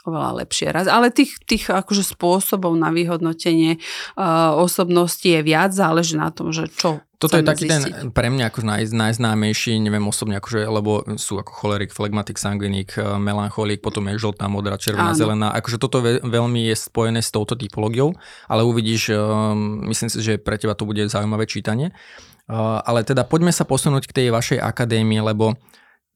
[0.08, 0.88] oveľa lepšie raz.
[0.88, 3.78] Ale tých, tých akože spôsobov na vyhodnotenie
[4.16, 7.94] uh, osobnosti je viac, záleží na tom, že čo toto je taký zistiť.
[7.98, 12.94] ten pre mňa akože naj, najznámejší, neviem osobne, akože, lebo sú ako cholerik, flegmatik, sangvinik,
[12.94, 15.18] eh, melancholik, potom je žltá, modrá, červená, Áno.
[15.18, 15.50] zelená.
[15.58, 18.14] Akože toto ve, veľmi je spojené s touto typológiou,
[18.46, 21.90] ale uvidíš, um, myslím si, že pre teba to bude zaujímavé čítanie.
[22.48, 25.58] Uh, ale teda poďme sa posunúť k tej vašej akadémii, lebo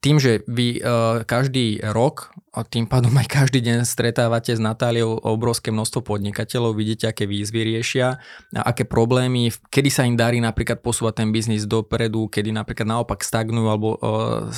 [0.01, 5.13] tým, že vy uh, každý rok a tým pádom aj každý deň stretávate s Natáliou
[5.13, 8.17] obrovské množstvo podnikateľov, vidíte, aké výzvy riešia,
[8.57, 13.21] a aké problémy, kedy sa im darí napríklad posúvať ten biznis dopredu, kedy napríklad naopak
[13.21, 14.49] stagnujú alebo uh,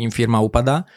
[0.00, 0.88] im firma upadá.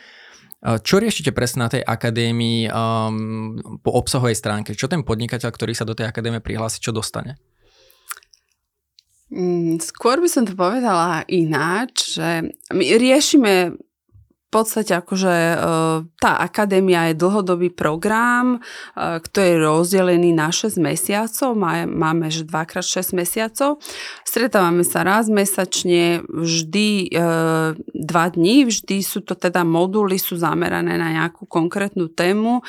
[0.64, 4.80] Uh, čo riešite presne na tej akadémii um, po obsahovej stránke?
[4.80, 7.36] Čo ten podnikateľ, ktorý sa do tej akadémie prihlási, čo dostane?
[9.34, 13.74] Mm, skôr by som to povedala ináč, že my riešime
[14.54, 15.58] podstate akože e,
[16.22, 18.62] tá akadémia je dlhodobý program,
[18.94, 21.58] e, ktorý je rozdelený na 6 mesiacov.
[21.90, 23.82] Máme že 2x6 mesiacov.
[24.22, 27.26] Stretávame sa raz mesačne, vždy e,
[27.82, 32.62] dva dní, vždy sú to teda moduly, sú zamerané na nejakú konkrétnu tému.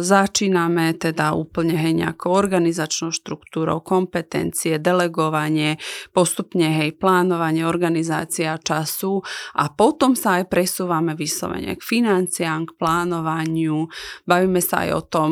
[0.00, 5.76] Začíname teda úplne hej nejakou organizačnou štruktúrou, kompetencie, delegovanie,
[6.14, 9.20] postupne hej plánovanie, organizácia času
[9.58, 13.90] a potom sa aj pre presúvame vyslovene k financiám, k plánovaniu,
[14.22, 15.30] bavíme sa aj o tom,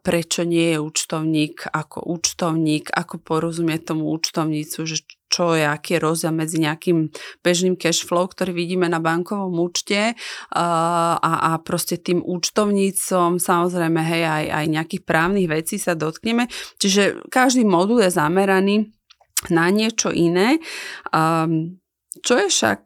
[0.00, 6.04] prečo nie je účtovník ako účtovník, ako porozumie tomu účtovnícu, že čo je, aký je
[6.08, 7.12] rozdiel medzi nejakým
[7.44, 10.16] bežným cash flow, ktorý vidíme na bankovom účte
[10.56, 10.64] a,
[11.20, 16.48] a proste tým účtovnícom, samozrejme, hej, aj, aj nejakých právnych vecí sa dotkneme.
[16.80, 18.88] Čiže každý modul je zameraný
[19.52, 20.56] na niečo iné.
[22.24, 22.80] Čo je však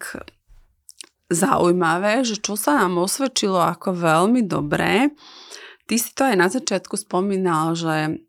[1.33, 5.13] zaujímavé, že čo sa nám osvedčilo ako veľmi dobré,
[5.91, 8.23] ty si to aj na začiatku spomínal, že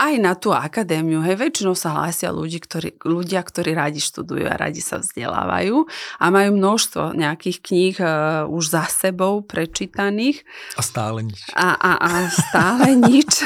[0.00, 4.56] aj na tú akadémiu, hej, väčšinou sa hlásia ľudí, ktorí, ľudia, ktorí radi študujú a
[4.56, 5.84] radi sa vzdelávajú
[6.16, 10.40] a majú množstvo nejakých kníh uh, už za sebou prečítaných.
[10.74, 11.40] A stále nič.
[11.52, 13.44] A, a, a stále nič.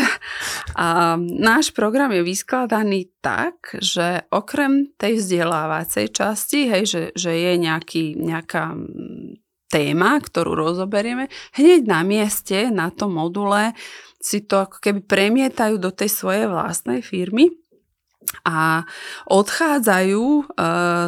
[0.79, 7.53] A náš program je vyskladaný tak, že okrem tej vzdelávacej časti, hej, že, že je
[7.59, 8.79] nejaký, nejaká
[9.75, 11.27] téma, ktorú rozoberieme,
[11.59, 13.75] hneď na mieste, na tom module
[14.25, 17.53] si to ako keby premietajú do tej svojej vlastnej firmy
[18.49, 18.89] a
[19.29, 20.45] odchádzajú e,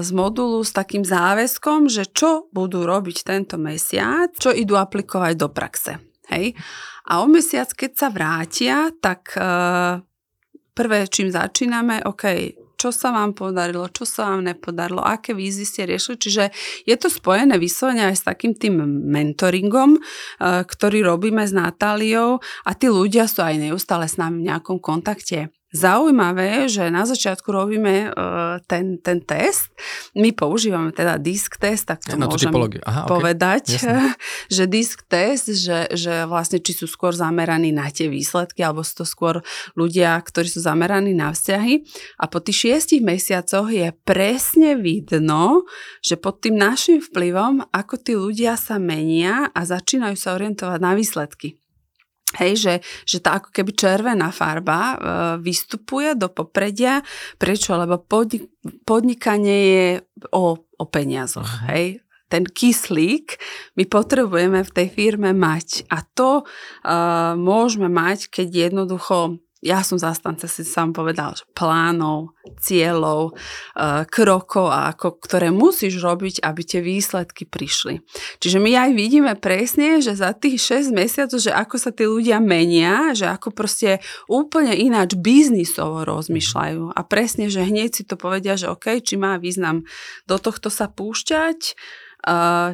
[0.05, 5.49] z modulu s takým záväzkom, že čo budú robiť tento mesiac, čo idú aplikovať do
[5.49, 5.97] praxe.
[6.29, 6.53] Hej?
[7.09, 9.41] A o mesiac, keď sa vrátia, tak e,
[10.77, 15.83] prvé, čím začíname, OK, čo sa vám podarilo, čo sa vám nepodarilo, aké výzvy ste
[15.89, 16.17] riešili.
[16.21, 16.45] Čiže
[16.85, 22.71] je to spojené vyslovene aj s takým tým mentoringom, eh, ktorý robíme s Natáliou a
[22.77, 25.51] tí ľudia sú aj neustále s nami v nejakom kontakte.
[25.77, 29.69] Zaujímavé že na začiatku robíme uh, ten, ten test.
[30.17, 32.49] My používame teda disk test, tak to ja, môžem
[32.89, 34.17] Aha, povedať, okay.
[34.57, 39.05] že disk test, že, že vlastne či sú skôr zameraní na tie výsledky, alebo sú
[39.05, 39.45] to skôr
[39.77, 41.85] ľudia, ktorí sú zameraní na vzťahy.
[42.17, 45.69] A po tých šiestich mesiacoch je presne vidno,
[46.01, 50.93] že pod tým našim vplyvom, ako tí ľudia sa menia a začínajú sa orientovať na
[50.97, 51.61] výsledky.
[52.37, 52.75] Hej, že,
[53.09, 54.97] že tá ako keby červená farba e,
[55.41, 57.01] vystupuje do popredia.
[57.41, 57.75] Prečo?
[57.77, 58.49] Lebo podnik,
[58.85, 59.87] podnikanie je
[60.33, 61.49] o, o peniazoch.
[61.49, 61.69] Uh-huh.
[61.73, 62.05] Hej?
[62.27, 63.39] Ten kyslík
[63.79, 65.87] my potrebujeme v tej firme mať.
[65.95, 72.39] A to uh, môžeme mať, keď jednoducho ja som zastanca, si sám povedal, že plánov,
[72.63, 78.07] cieľov, eh, krokov, ako, ktoré musíš robiť, aby tie výsledky prišli.
[78.39, 82.39] Čiže my aj vidíme presne, že za tých 6 mesiacov, že ako sa tí ľudia
[82.39, 83.99] menia, že ako proste
[84.31, 86.95] úplne ináč biznisovo rozmýšľajú.
[86.95, 89.83] A presne, že hneď si to povedia, že OK, či má význam
[90.31, 91.75] do tohto sa púšťať,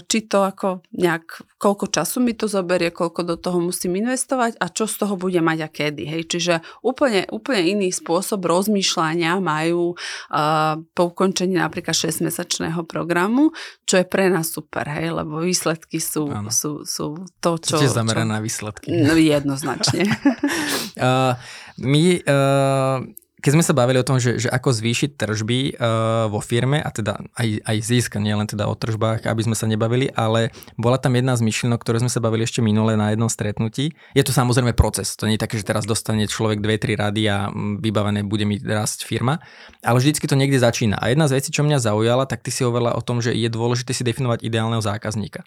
[0.08, 4.72] či to ako nejak, koľko času mi to zoberie, koľko do toho musím investovať a
[4.72, 6.08] čo z toho bude mať a kedy.
[6.08, 6.22] Hej.
[6.32, 13.52] Čiže úplne, úplne iný spôsob rozmýšľania majú uh, po ukončení napríklad 6-mesačného programu,
[13.84, 17.76] čo je pre nás super, hej, lebo výsledky sú, sú, sú to, čo...
[17.76, 18.88] Tiež zamerané na výsledky.
[18.88, 20.08] No, jednoznačne.
[20.96, 21.36] uh,
[21.76, 23.04] my uh,
[23.42, 26.86] keď sme sa bavili o tom, že, že ako zvýšiť tržby uh, vo firme a
[26.94, 30.94] teda aj, aj zisk, nie len teda o tržbách, aby sme sa nebavili, ale bola
[30.94, 33.98] tam jedna z myšlienok, ktoré sme sa bavili ešte minule na jednom stretnutí.
[34.14, 37.26] Je to samozrejme proces, to nie je také, že teraz dostane človek dve, tri rady
[37.26, 39.42] a mm, vybavené bude mi rásť firma,
[39.82, 41.02] ale vždycky to niekde začína.
[41.02, 43.50] A jedna z vecí, čo mňa zaujala, tak ty si hovorila o tom, že je
[43.50, 45.42] dôležité si definovať ideálneho zákazníka.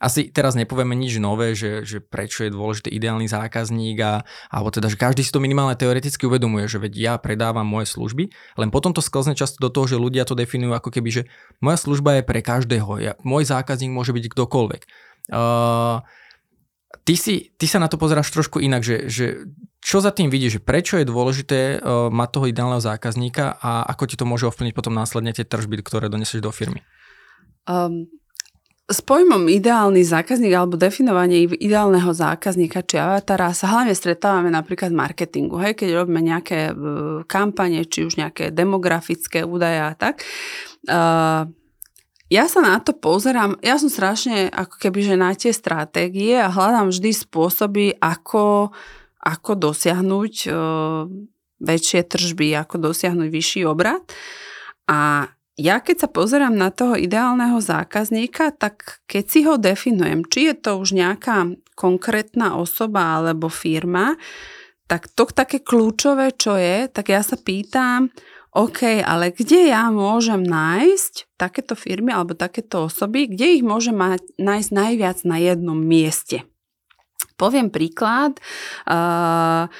[0.00, 4.88] Asi teraz nepovieme nič nové, že, že prečo je dôležitý ideálny zákazník a, alebo teda,
[4.88, 8.28] že každý si to minimálne teoreticky uvedomuje, že veď ja pred predávam moje služby,
[8.60, 11.22] len potom to sklzne často do toho, že ľudia to definujú ako keby, že
[11.64, 14.82] moja služba je pre každého, ja, môj zákazník môže byť kdokoľvek.
[15.32, 16.04] Uh,
[17.08, 19.48] ty, si, ty sa na to pozeráš trošku inak, že, že
[19.80, 24.04] čo za tým vidíš, že prečo je dôležité uh, mať toho ideálneho zákazníka a ako
[24.04, 26.84] ti to môže ovplyvniť potom následne tie tržby, ktoré donesieš do firmy?
[27.64, 28.04] Um,
[28.90, 34.98] s pojmom ideálny zákazník alebo definovanie ideálneho zákazníka či avatara sa hlavne stretávame napríklad v
[34.98, 36.74] marketingu, hej, keď robíme nejaké
[37.30, 40.26] kampane, či už nejaké demografické údaje a tak.
[40.90, 41.46] Uh,
[42.30, 46.50] ja sa na to pozerám, ja som strašne ako keby, že na tie stratégie a
[46.50, 48.74] hľadám vždy spôsoby, ako,
[49.22, 51.06] ako dosiahnuť uh,
[51.62, 54.02] väčšie tržby, ako dosiahnuť vyšší obrad.
[54.90, 60.48] A ja keď sa pozerám na toho ideálneho zákazníka, tak keď si ho definujem, či
[60.48, 64.16] je to už nejaká konkrétna osoba alebo firma,
[64.88, 68.08] tak to také kľúčové, čo je, tak ja sa pýtam,
[68.50, 74.26] OK, ale kde ja môžem nájsť takéto firmy alebo takéto osoby, kde ich môžem mať,
[74.42, 76.42] nájsť najviac na jednom mieste.
[77.38, 78.42] Poviem príklad.
[78.90, 79.70] Uh,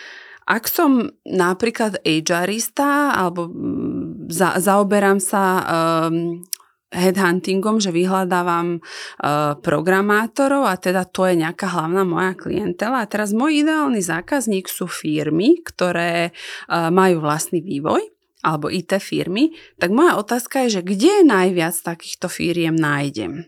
[0.50, 3.89] ak som napríklad HRista alebo mm,
[4.30, 6.46] za, zaoberám sa um,
[6.90, 13.06] headhuntingom, že vyhľadávam uh, programátorov a teda to je nejaká hlavná moja klientela.
[13.06, 19.52] A teraz môj ideálny zákazník sú firmy, ktoré uh, majú vlastný vývoj alebo IT firmy,
[19.76, 23.44] tak moja otázka je, že kde najviac takýchto firiem nájdem?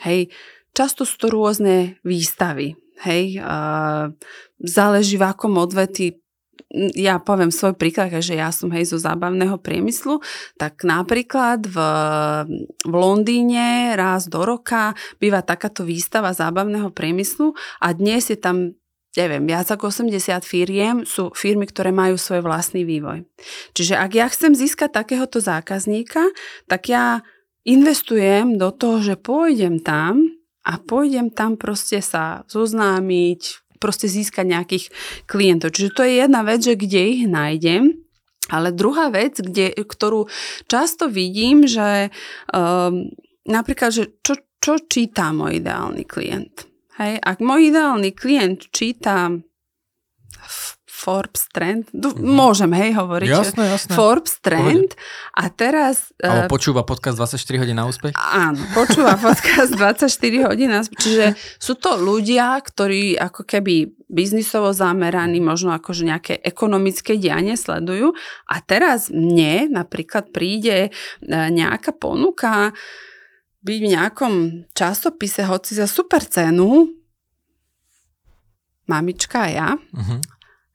[0.00, 0.32] Hej,
[0.72, 2.72] často sú to rôzne výstavy,
[3.04, 4.10] hej, uh,
[4.64, 6.23] záleží v akom odvety
[6.98, 10.18] ja poviem svoj príklad, že ja som hej zo zábavného priemyslu,
[10.58, 11.76] tak napríklad v,
[12.82, 18.74] v Londýne raz do roka býva takáto výstava zábavného priemyslu a dnes je tam
[19.14, 20.10] neviem, viac ako 80
[20.42, 23.22] firiem sú firmy, ktoré majú svoj vlastný vývoj.
[23.70, 26.34] Čiže ak ja chcem získať takéhoto zákazníka,
[26.66, 27.22] tak ja
[27.62, 30.34] investujem do toho, že pôjdem tam
[30.66, 34.84] a pôjdem tam proste sa zoznámiť, proste získať nejakých
[35.28, 35.76] klientov.
[35.76, 38.00] Čiže to je jedna vec, že kde ich nájdem.
[38.48, 40.28] Ale druhá vec, kde, ktorú
[40.68, 42.08] často vidím, že
[42.52, 43.08] um,
[43.44, 46.68] napríklad, že čo, čo číta môj ideálny klient.
[47.00, 49.32] Hej, ak môj ideálny klient číta
[51.04, 51.92] Forbes Trend.
[51.92, 52.24] Mm-hmm.
[52.24, 53.28] Môžem, hej, hovoriť.
[53.28, 53.92] Jasné, jasné.
[53.92, 54.96] Forbes Trend.
[54.96, 55.36] Pohode.
[55.36, 56.16] A teraz...
[56.16, 58.16] Alebo uh, počúva podcast 24 hodín na úspech?
[58.16, 60.96] Áno, počúva podcast 24 hodín na úspech.
[60.96, 61.26] Čiže
[61.60, 68.16] sú to ľudia, ktorí ako keby biznisovo zameraní, možno akože nejaké ekonomické dianie sledujú.
[68.48, 70.90] A teraz mne napríklad príde e,
[71.28, 72.72] nejaká ponuka
[73.60, 74.34] byť v nejakom
[74.72, 76.88] časopise, hoci za super cenu,
[78.84, 80.20] mamička a ja, uh-huh.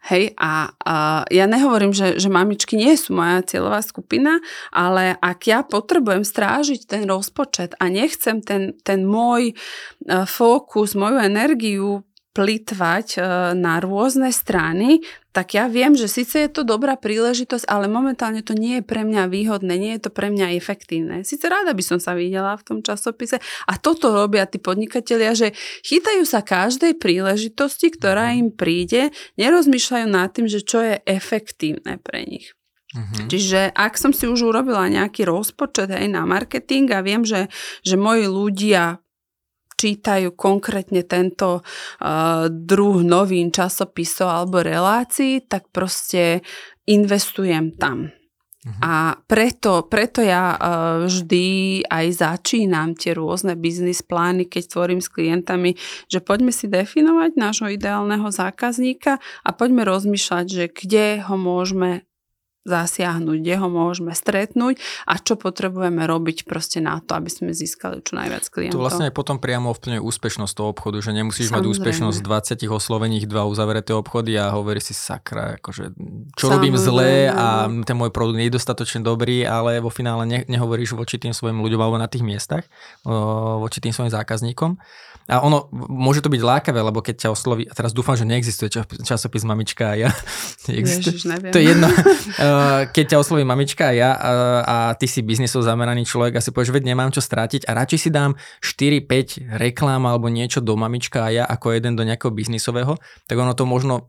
[0.10, 4.41] Hej, a, a ja nehovorím, že, že mamičky nie sú moja cieľová skupina,
[4.74, 11.22] ale ak ja potrebujem strážiť ten rozpočet a nechcem ten, ten môj uh, fókus, moju
[11.22, 13.20] energiu plitvať e,
[13.58, 15.02] na rôzne strany,
[15.34, 19.02] tak ja viem, že síce je to dobrá príležitosť, ale momentálne to nie je pre
[19.02, 21.26] mňa výhodné, nie je to pre mňa efektívne.
[21.26, 25.58] Síce rada by som sa videla v tom časopise a toto robia tí podnikatelia, že
[25.86, 29.10] chytajú sa každej príležitosti, ktorá im príde,
[29.42, 32.54] nerozmýšľajú nad tým, že čo je efektívne pre nich.
[32.89, 33.30] Uh-huh.
[33.30, 37.46] Čiže ak som si už urobila nejaký rozpočet aj na marketing a viem, že,
[37.86, 38.98] že moji ľudia
[39.80, 46.44] čítajú konkrétne tento uh, druh novín, časopisov alebo relácií, tak proste
[46.92, 48.12] investujem tam.
[48.60, 48.76] Uh-huh.
[48.84, 50.60] A preto, preto ja uh,
[51.08, 55.80] vždy aj začínam tie rôzne biznis plány, keď tvorím s klientami,
[56.12, 59.15] že poďme si definovať nášho ideálneho zákazníka
[59.48, 62.09] a poďme rozmýšľať, že kde ho môžeme
[62.67, 68.04] zasiahnuť, kde ho môžeme stretnúť a čo potrebujeme robiť proste na to, aby sme získali
[68.04, 68.78] čo najviac klientov.
[68.78, 71.65] To vlastne aj potom priamo ovplyvňuje úspešnosť toho obchodu, že nemusíš Samozrejme.
[71.65, 75.95] mať úspešnosť 20 oslovených, dva uzavreté obchody a hovorí si sakra, akože
[76.36, 76.54] čo Samozrejme.
[76.60, 80.93] robím zle a ten môj produkt nie je dostatočne dobrý, ale vo finále ne, nehovoríš
[81.00, 82.67] voči tým svojim ľuďom alebo na tých miestach,
[83.60, 84.76] voči tým svojim zákazníkom.
[85.30, 88.74] A ono, môže to byť lákavé, lebo keď ťa osloví, a teraz dúfam, že neexistuje
[89.06, 90.10] časopis Mamička a ja.
[90.65, 91.54] Ježiš, neviem.
[91.54, 91.86] To je jedno.
[92.89, 94.32] keď ťa osloví mamička a ja a,
[94.63, 97.68] a ty si biznisov zameraný človek a si povieš, veď nemám čo strátiť.
[97.68, 102.03] A radšej si dám 4-5 reklám alebo niečo do mamička a ja ako jeden do
[102.07, 102.97] nejakého biznisového,
[103.28, 104.07] tak ono to možno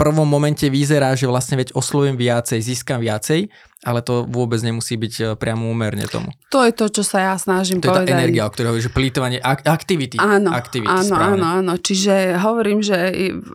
[0.00, 5.14] prvom momente vyzerá, že vlastne veď oslovujem viacej, získam viacej, ale to vôbec nemusí byť
[5.16, 6.36] e, priamo úmerne tomu.
[6.52, 8.04] To je to, čo sa ja snažím to povedať.
[8.04, 10.16] To je tá energia, o ktorej hovoríš, že plýtovanie, ak, aktivity.
[10.20, 11.72] Áno, aktivity, áno, áno, áno.
[11.80, 13.08] Čiže hovorím, že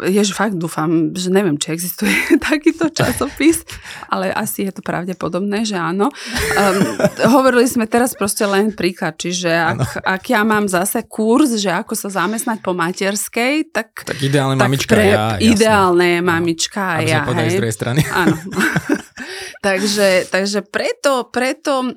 [0.10, 2.10] jež fakt dúfam, že neviem, či existuje
[2.50, 3.70] takýto časopis,
[4.10, 6.10] ale asi je to pravdepodobné, že áno.
[6.10, 6.78] Um,
[7.30, 11.94] hovorili sme teraz proste len príklad, čiže ak, ak ja mám zase kurz, že ako
[11.94, 14.02] sa zamestnať po materskej, tak...
[14.02, 17.22] Tak ideálne tak mamička pre, ja, Ideálne mamička Aby ja.
[17.30, 18.02] Aby z druhej strany.
[18.10, 18.42] Áno.
[19.62, 21.96] takže, takže preto, preto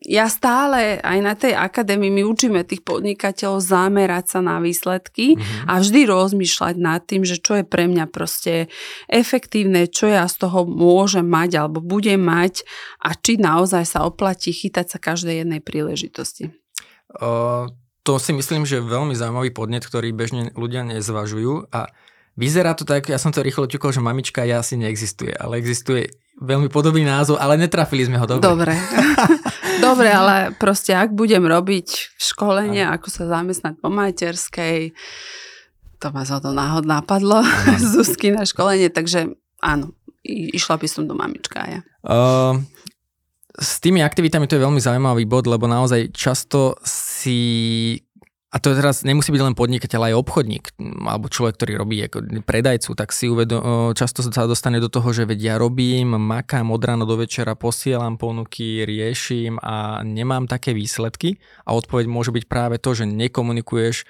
[0.00, 5.68] ja stále aj na tej akadémii my učíme tých podnikateľov zamerať sa na výsledky mm-hmm.
[5.68, 8.72] a vždy rozmýšľať nad tým, že čo je pre mňa proste
[9.12, 12.64] efektívne, čo ja z toho môžem mať alebo budem mať
[13.04, 16.48] a či naozaj sa oplatí chytať sa každej jednej príležitosti.
[17.12, 17.68] Uh,
[18.00, 21.92] to si myslím, že je veľmi zaujímavý podnet, ktorý bežne ľudia nezvažujú a
[22.40, 26.08] Vyzerá to tak, ja som to rýchlo ťukol, že mamička ja asi neexistuje, ale existuje
[26.40, 28.42] veľmi podobný názov, ale netrafili sme ho dobre.
[28.42, 28.74] Dobre.
[29.86, 34.96] dobre, ale proste ak budem robiť školenie, ako sa zamestnať po materskej,
[36.00, 37.44] to ma za to náhod napadlo,
[37.92, 39.92] Zuzky na školenie, takže áno,
[40.24, 41.80] išla by som do mamička ja.
[42.00, 42.56] Uh,
[43.60, 48.00] s tými aktivitami to je veľmi zaujímavý bod, lebo naozaj často si
[48.50, 50.64] a to teraz nemusí byť len podnikateľ, aj obchodník,
[51.06, 53.62] alebo človek, ktorý robí ako predajcu, tak si uvedo,
[53.94, 58.18] často sa dostane do toho, že veď ja robím, makám od rána do večera, posielam
[58.18, 61.38] ponuky, riešim a nemám také výsledky.
[61.62, 64.02] A odpoveď môže byť práve to, že nekomunikuješ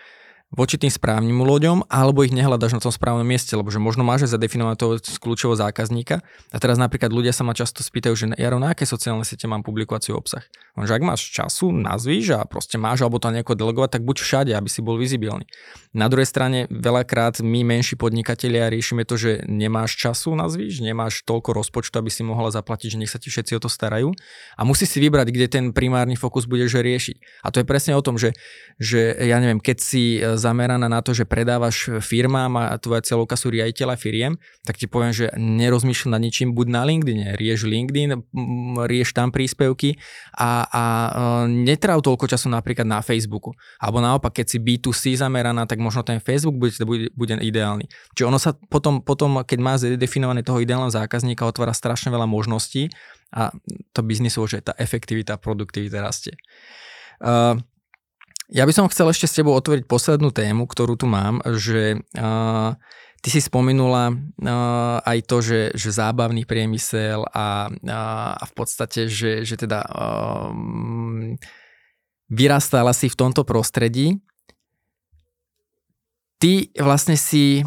[0.51, 4.27] voči tým správnym ľuďom, alebo ich nehľadaš na tom správnom mieste, lebo že možno máš
[4.27, 4.93] zadefinovať toho
[5.23, 6.27] kľúčového zákazníka.
[6.51, 9.63] A teraz napríklad ľudia sa ma často spýtajú, že Jaro, na aké sociálne siete mám
[9.63, 10.43] publikáciu obsah?
[10.79, 14.53] že ak máš času, nazvíš a proste máš alebo to nejako delegovať, tak buď všade,
[14.55, 15.45] aby si bol vizibilný.
[15.93, 21.53] Na druhej strane veľakrát my menší podnikatelia riešime to, že nemáš času, nazvíš, nemáš toľko
[21.53, 24.15] rozpočtu, aby si mohla zaplatiť, že nech sa ti všetci o to starajú
[24.57, 27.45] a musí si vybrať, kde ten primárny fokus budeš riešiť.
[27.45, 28.33] A to je presne o tom, že,
[28.79, 33.53] že ja neviem, keď si zameraná na to, že predávaš firmám a tvoja celovka sú
[33.53, 38.11] riaditeľa firiem, tak ti poviem, že nerozmýšľaj nad ničím, buď na LinkedIn, rieš LinkedIn,
[38.89, 40.01] rieš tam príspevky
[40.35, 40.83] a, a
[41.45, 43.53] netráv toľko času napríklad na Facebooku.
[43.77, 47.85] Alebo naopak, keď si B2C zameraná, tak možno ten Facebook bude, bude, bude ideálny.
[48.17, 52.89] Čiže ono sa potom, potom, keď má definované toho ideálneho zákazníka, otvára strašne veľa možností
[53.31, 53.53] a
[53.93, 56.35] to biznisu, že tá efektivita, produktivita rastie.
[57.21, 57.61] Uh,
[58.51, 62.75] ja by som chcel ešte s tebou otvoriť poslednú tému, ktorú tu mám, že uh,
[63.23, 69.07] ty si spomenula uh, aj to, že, že zábavný priemysel a, uh, a v podstate,
[69.07, 70.51] že, že teda uh,
[72.27, 74.19] vyrastala si v tomto prostredí.
[76.43, 77.63] Ty vlastne si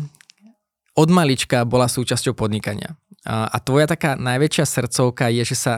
[0.94, 2.98] od malička bola súčasťou podnikania.
[3.24, 5.74] A tvoja taká najväčšia srdcovka je, že sa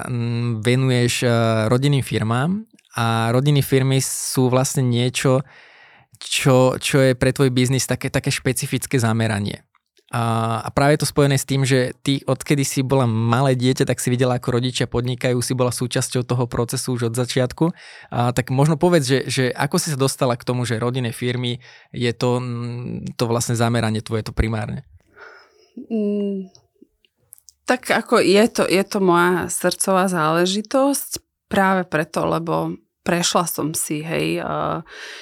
[0.66, 1.28] venuješ
[1.70, 2.66] rodinným firmám
[2.96, 5.44] a rodinné firmy sú vlastne niečo,
[6.16, 9.68] čo, čo je pre tvoj biznis také, také špecifické zameranie.
[10.16, 14.00] A, a práve to spojené s tým, že ty odkedy si bola malé dieťa, tak
[14.00, 17.76] si videla, ako rodičia podnikajú, si bola súčasťou toho procesu už od začiatku.
[18.14, 21.60] A, tak možno povedz, že, že ako si sa dostala k tomu, že rodinné firmy
[21.92, 22.40] je to,
[23.20, 24.88] to vlastne zameranie tvoje, to primárne.
[25.76, 26.48] Mm,
[27.66, 31.18] tak ako je to, je to moja srdcová záležitosť
[31.50, 34.42] práve preto, lebo prešla som si, hej.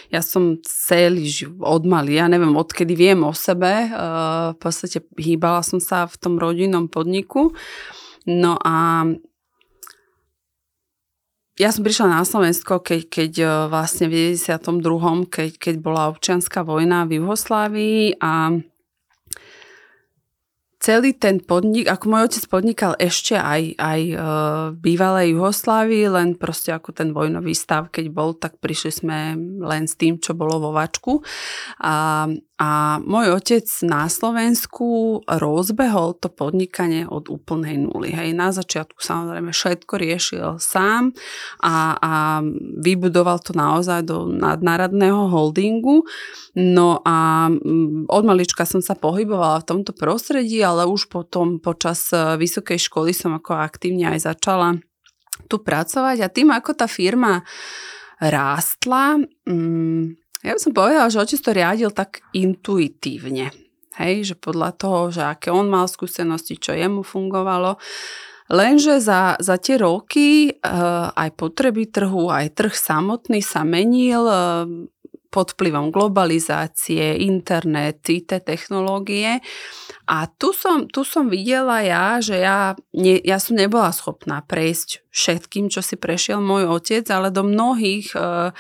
[0.07, 5.59] Ja som celý život od malý, ja neviem, odkedy viem o sebe, v podstate hýbala
[5.61, 7.51] som sa v tom rodinnom podniku.
[8.23, 9.03] No a
[11.59, 13.31] ja som prišla na Slovensko, keď, keď
[13.69, 15.29] vlastne v 92.
[15.29, 18.57] Keď, keď bola občianská vojna v Juhoslávii a
[20.83, 24.15] celý ten podnik, ako môj otec podnikal ešte aj, aj e,
[24.75, 29.17] v bývalej Juhoslávii, len proste ako ten vojnový stav, keď bol, tak prišli sme
[29.63, 31.23] len s tým, čo bolo vo vačku.
[31.79, 32.27] A,
[32.63, 38.15] a môj otec na Slovensku rozbehol to podnikanie od úplnej nuly.
[38.15, 41.11] Hej, na začiatku samozrejme všetko riešil sám
[41.59, 42.13] a, a
[42.79, 46.07] vybudoval to naozaj do nadnárodného holdingu.
[46.55, 52.15] No a mm, od malička som sa pohybovala v tomto prostredí, ale už potom počas
[52.15, 54.79] e, vysokej školy som ako aktívne aj začala
[55.51, 57.43] tu pracovať a tým, ako tá firma
[58.23, 63.55] rástla, mm, ja by som povedala, že otec to riadil tak intuitívne.
[63.95, 67.77] Hej, že podľa toho, že aké on mal skúsenosti, čo jemu fungovalo.
[68.51, 74.67] Lenže za, za tie roky uh, aj potreby trhu, aj trh samotný sa menil uh,
[75.33, 79.41] pod vplyvom globalizácie, internet, IT technológie.
[80.05, 85.07] A tu som, tu som videla ja, že ja, ne, ja som nebola schopná prejsť
[85.09, 88.51] všetkým, čo si prešiel môj otec, ale do mnohých uh,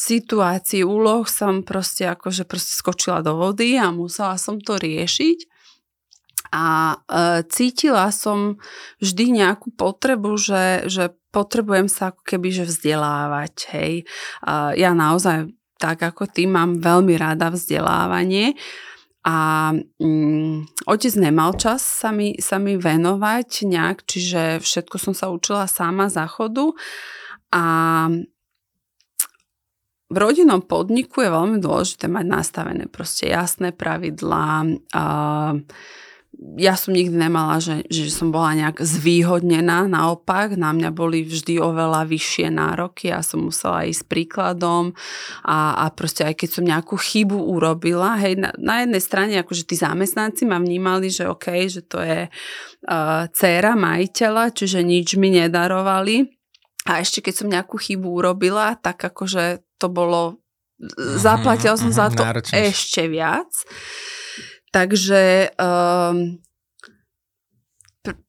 [0.00, 5.44] situácií, úloh som proste akože proste skočila do vody a musela som to riešiť.
[6.50, 8.56] A e, cítila som
[8.98, 13.54] vždy nejakú potrebu, že, že potrebujem sa ako keby že vzdelávať.
[13.76, 13.92] Hej.
[14.42, 18.56] A ja naozaj tak ako ty mám veľmi rada vzdelávanie.
[19.20, 19.70] A
[20.00, 25.68] mm, otec nemal čas sa mi, sa mi venovať nejak, čiže všetko som sa učila
[25.68, 26.72] sama za chodu.
[27.52, 27.64] A
[30.10, 34.66] v rodinnom podniku je veľmi dôležité mať nastavené proste jasné pravidlá.
[36.56, 41.60] Ja som nikdy nemala, že, že som bola nejak zvýhodnená, naopak, na mňa boli vždy
[41.60, 44.96] oveľa vyššie nároky, ja som musela ísť príkladom
[45.44, 49.68] a, a proste aj keď som nejakú chybu urobila, hej, na, na jednej strane akože
[49.68, 55.34] tí zamestnanci ma vnímali, že OK, že to je uh, dcéra majiteľa, čiže nič mi
[55.34, 56.40] nedarovali,
[56.88, 60.38] a ešte keď som nejakú chybu urobila, tak akože to bolo,
[60.76, 62.22] mhm, zaplatila som za mhm, to
[62.52, 63.48] ešte viac.
[64.70, 66.38] Takže um,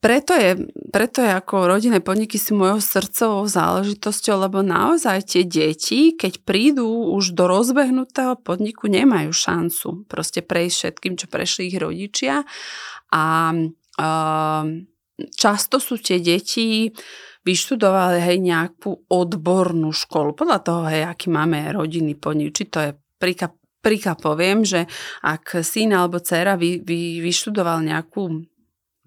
[0.04, 6.12] preto je, preto je ako rodinné podniky si mojou srdcovou záležitosťou, lebo naozaj tie deti,
[6.12, 12.44] keď prídu už do rozbehnutého podniku, nemajú šancu proste prejsť všetkým, čo prešli ich rodičia.
[13.16, 14.68] A um,
[15.40, 16.92] často sú tie deti
[17.42, 20.38] vyštudovali hej nejakú odbornú školu.
[20.38, 24.86] Podľa toho, hej, aký máme rodinný podnik, či to je príklad príklad poviem, že
[25.26, 28.46] ak syn alebo dcera vy, vy, vyštudoval nejakú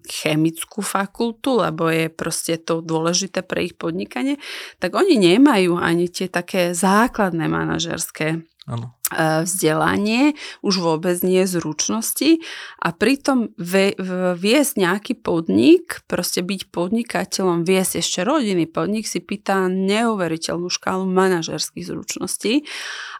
[0.05, 4.37] chemickú fakultu, lebo je proste to dôležité pre ich podnikanie,
[4.77, 8.97] tak oni nemajú ani tie také základné manažerské ano.
[9.13, 10.33] E, vzdelanie,
[10.65, 12.41] už vôbec nie zručnosti
[12.81, 20.73] a pritom viesť nejaký podnik, proste byť podnikateľom, viesť ešte rodinný podnik si pýta neuveriteľnú
[20.73, 22.65] škálu manažerských zručností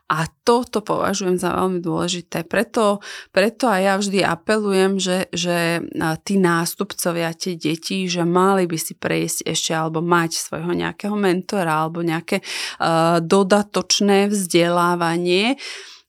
[0.06, 2.46] a toto považujem za veľmi dôležité.
[2.46, 3.02] Preto,
[3.34, 5.82] preto aj ja vždy apelujem, že, že
[6.22, 11.86] tí nástupcovia, tie deti, že mali by si prejsť ešte alebo mať svojho nejakého mentora
[11.86, 15.58] alebo nejaké uh, dodatočné vzdelávanie.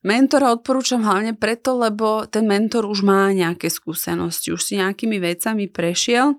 [0.05, 5.65] Mentora odporúčam hlavne preto, lebo ten mentor už má nejaké skúsenosti, už si nejakými vecami
[5.67, 6.37] prešiel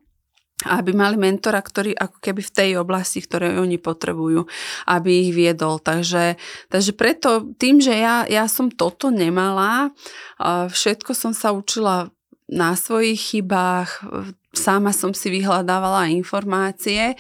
[0.67, 4.43] aby mali mentora, ktorý ako keby v tej oblasti, ktoré oni potrebujú,
[4.91, 5.79] aby ich viedol.
[5.79, 6.35] Takže,
[6.67, 9.95] takže preto tým, že ja, ja som toto nemala,
[10.43, 12.11] všetko som sa učila
[12.51, 14.03] na svojich chybách,
[14.51, 17.15] sama som si vyhľadávala informácie,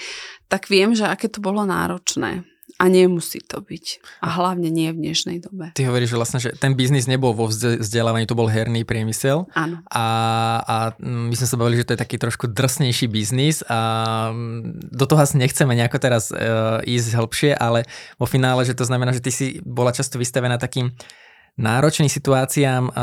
[0.50, 2.42] tak viem, že aké to bolo náročné.
[2.78, 3.86] A nemusí to byť.
[4.22, 5.74] A hlavne nie v dnešnej dobe.
[5.74, 9.50] Ty hovoríš, vlastne, že ten biznis nebol vo vzdelávaní, to bol herný priemysel.
[9.58, 9.82] Áno.
[9.90, 10.06] A,
[10.62, 14.30] a my sme sa bavili, že to je taký trošku drsnejší biznis a
[14.94, 17.82] do toho asi nechceme nejako teraz uh, ísť hĺbšie, ale
[18.14, 20.94] vo finále, že to znamená, že ty si bola často vystavená takým
[21.58, 22.94] náročným situáciám,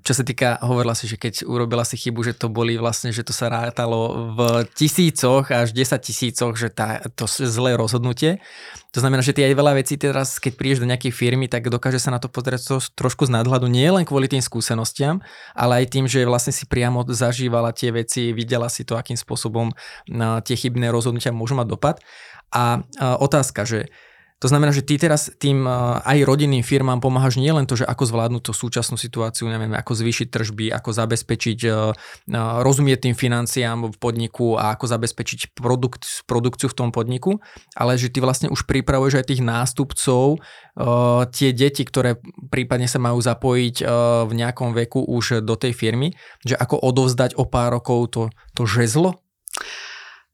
[0.00, 3.20] čo sa týka, hovorila si, že keď urobila si chybu, že to boli vlastne, že
[3.20, 8.40] to sa rátalo v tisícoch až 10 tisícoch, že tá, to zlé rozhodnutie.
[8.96, 12.00] To znamená, že ty aj veľa vecí teraz, keď prídeš do nejakej firmy, tak dokáže
[12.00, 15.22] sa na to pozrieť trošku z nadhľadu, nie len kvôli tým skúsenostiam,
[15.54, 19.70] ale aj tým, že vlastne si priamo zažívala tie veci, videla si to, akým spôsobom
[20.42, 21.96] tie chybné rozhodnutia môžu mať dopad.
[22.50, 22.82] A
[23.22, 23.92] otázka, že
[24.40, 28.08] to znamená, že ty teraz tým eh, aj rodinným firmám pomáhaš nielen to, že ako
[28.08, 33.92] zvládnuť tú súčasnú situáciu, neviem, ako zvýšiť tržby, ako zabezpečiť, eh, eh, rozumieť tým financiám
[33.92, 37.44] v podniku a ako zabezpečiť produkt, produkciu v tom podniku,
[37.76, 40.40] ale že ty vlastne už pripravuješ aj tých nástupcov,
[41.34, 42.16] tie deti, ktoré
[42.48, 43.84] prípadne sa majú zapojiť
[44.24, 48.22] v nejakom veku už do tej firmy, že ako odovzdať o pár rokov to,
[48.56, 49.20] to žezlo?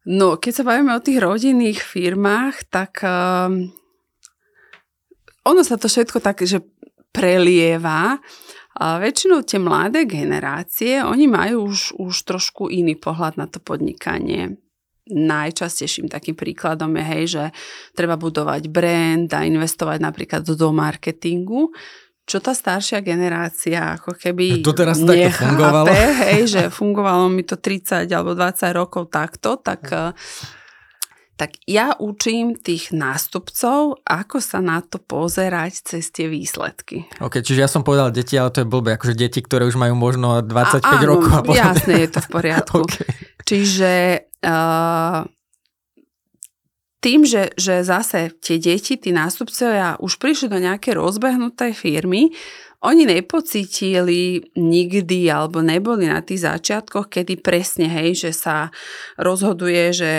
[0.06, 3.02] No, keď sa bavíme o tých rodinných firmách, tak
[5.46, 6.58] ono sa to všetko tak, že
[7.14, 8.18] prelieva.
[8.76, 14.60] A väčšinou tie mladé generácie, oni majú už, už trošku iný pohľad na to podnikanie.
[15.06, 17.44] Najčastejším takým príkladom je, hej, že
[17.96, 21.72] treba budovať brand a investovať napríklad do marketingu,
[22.26, 25.88] čo tá staršia generácia ako keby To teraz nechápe, fungovalo.
[26.26, 29.88] Hej, že fungovalo mi to 30 alebo 20 rokov takto, tak
[31.36, 37.04] tak ja učím tých nástupcov, ako sa na to pozerať cez tie výsledky.
[37.20, 39.92] Ok, čiže ja som povedal deti, ale to je blbé, akože deti, ktoré už majú
[40.00, 41.36] možno 25 a, áno, rokov.
[41.36, 41.60] A potom...
[41.60, 42.80] Jasne, je to v poriadku.
[42.88, 43.08] okay.
[43.44, 43.92] Čiže
[44.48, 45.28] uh,
[47.04, 52.32] tým, že, že zase tie deti, tí nástupcovia už prišli do nejakej rozbehnutej firmy,
[52.80, 58.72] oni nepocítili nikdy alebo neboli na tých začiatkoch, kedy presne, hej, že sa
[59.20, 60.12] rozhoduje, že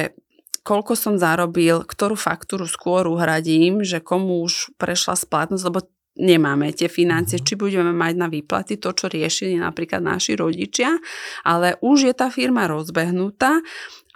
[0.68, 5.88] koľko som zarobil, ktorú faktúru skôr uhradím, že komu už prešla splatnosť, lebo
[6.20, 7.46] nemáme tie financie, mhm.
[7.48, 11.00] či budeme mať na výplaty to, čo riešili napríklad naši rodičia,
[11.48, 13.64] ale už je tá firma rozbehnutá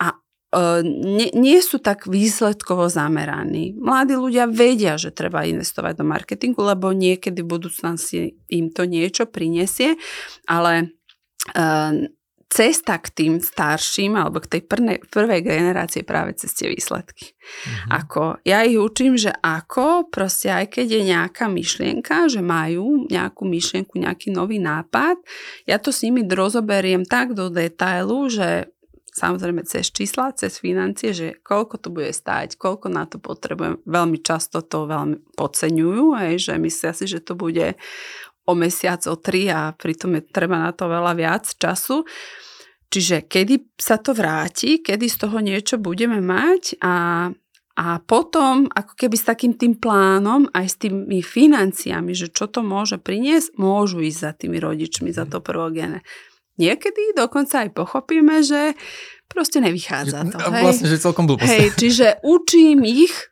[0.04, 0.20] a
[0.84, 3.72] nie, nie sú tak výsledkovo zameraní.
[3.72, 9.32] Mladí ľudia vedia, že treba investovať do marketingu, lebo niekedy v budúcnosti im to niečo
[9.32, 9.96] prinesie,
[10.52, 10.92] ale
[12.52, 17.32] cesta k tým starším alebo k tej prvnej, prvej generácii práve cez tie výsledky.
[17.32, 17.90] Mm-hmm.
[17.96, 23.48] Ako, ja ich učím, že ako, proste aj keď je nejaká myšlienka, že majú nejakú
[23.48, 25.24] myšlienku, nejaký nový nápad,
[25.64, 28.68] ja to s nimi rozoberiem tak do detailu, že
[29.12, 33.84] samozrejme cez čísla, cez financie, že koľko to bude stáť, koľko na to potrebujem.
[33.84, 37.76] Veľmi často to veľmi podceňujú, hej, že myslia si, že to bude
[38.46, 42.04] o mesiac, o tri a pritom je treba na to veľa viac času.
[42.92, 47.30] Čiže kedy sa to vráti, kedy z toho niečo budeme mať a,
[47.80, 52.60] a potom ako keby s takým tým plánom aj s tými financiami, že čo to
[52.60, 56.04] môže priniesť, môžu ísť za tými rodičmi, za to prvogene
[56.62, 58.78] niekedy dokonca aj pochopíme, že
[59.26, 60.38] proste nevychádza to.
[60.38, 60.64] Hej.
[60.64, 61.50] Vlastne, že celkom blbosť.
[61.50, 63.31] Hej, čiže učím ich,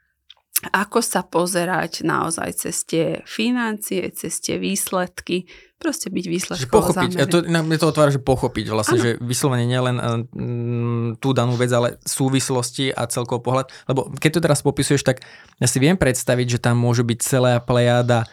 [0.59, 5.47] ako sa pozerať naozaj cez tie financie, cez tie výsledky,
[5.79, 8.65] proste byť výsledkovo pochopiť, ja to, mne to otvára, že pochopiť.
[8.67, 9.03] Vlastne, ano.
[9.07, 14.43] že vyslovene nielen mm, tú danú vec, ale súvislosti a celkový pohľad, lebo keď to
[14.43, 15.23] teraz popisuješ, tak
[15.63, 18.27] ja si viem predstaviť, že tam môže byť celá plejáda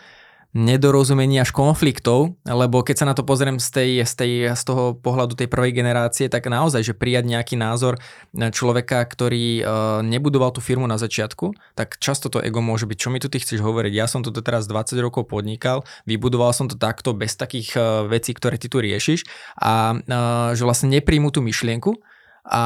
[0.56, 4.96] nedorozumení až konfliktov, lebo keď sa na to pozriem z, tej, z, tej, z toho
[4.96, 8.00] pohľadu tej prvej generácie, tak naozaj, že prijať nejaký názor
[8.32, 9.66] človeka, ktorý uh,
[10.00, 13.36] nebudoval tú firmu na začiatku, tak často to ego môže byť, čo mi tu ty
[13.36, 17.76] chceš hovoriť, ja som tu teraz 20 rokov podnikal, vybudoval som to takto bez takých
[17.76, 19.28] uh, vecí, ktoré ty tu riešiš.
[19.60, 22.00] A uh, že vlastne nepríjmu tú myšlienku,
[22.46, 22.64] a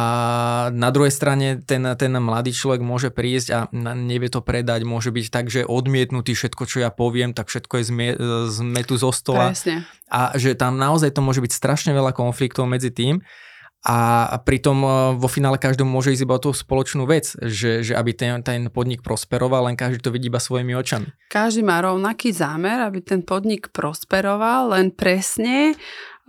[0.76, 3.58] na druhej strane ten, ten mladý človek môže prísť a
[3.96, 7.84] nevie to predať, môže byť tak, že odmietnutý všetko, čo ja poviem, tak všetko je
[8.52, 9.56] zme, tu zo stola.
[9.56, 9.88] Presne.
[10.12, 13.24] A že tam naozaj to môže byť strašne veľa konfliktov medzi tým
[13.80, 17.96] a pritom e, vo finále každému môže ísť iba o tú spoločnú vec, že, že
[17.96, 21.08] aby ten, ten podnik prosperoval, len každý to vidí iba svojimi očami.
[21.32, 25.72] Každý má rovnaký zámer, aby ten podnik prosperoval, len presne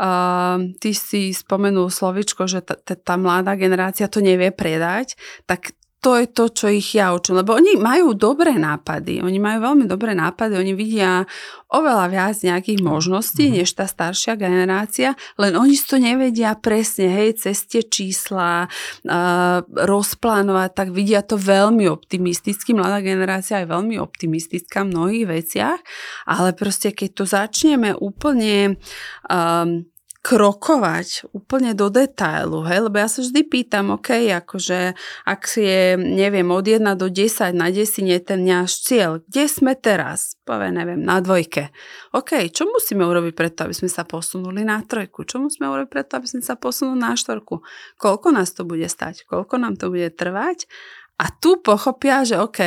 [0.02, 5.14] Uh, ty si spomenul slovičko, že tá, tá mladá generácia to nevie predať,
[5.46, 7.46] tak to je to, čo ich ja učím.
[7.46, 11.22] Lebo oni majú dobré nápady, oni majú veľmi dobré nápady, oni vidia
[11.70, 13.62] oveľa viac nejakých možností, mm-hmm.
[13.62, 19.62] než tá staršia generácia, len oni si to nevedia presne, hej, cez tie čísla uh,
[19.70, 22.74] rozplánovať, tak vidia to veľmi optimisticky.
[22.74, 25.80] Mladá generácia je veľmi optimistická v mnohých veciach,
[26.26, 28.82] ale proste keď to začneme úplne
[29.30, 29.86] um,
[30.22, 34.94] krokovať úplne do detailu, hej, lebo ja sa vždy pýtam, ok, akože
[35.26, 39.74] ak je, neviem, od 1 do 10 na 10 je ten náš cieľ, kde sme
[39.74, 40.38] teraz?
[40.46, 41.74] Poviem, neviem, na dvojke.
[42.14, 45.26] OK, čo musíme urobiť preto, aby sme sa posunuli na trojku?
[45.26, 47.66] Čo musíme urobiť preto, aby sme sa posunuli na štvorku?
[47.98, 49.26] Koľko nás to bude stať?
[49.26, 50.70] Koľko nám to bude trvať?
[51.22, 52.62] A tu pochopia, že OK,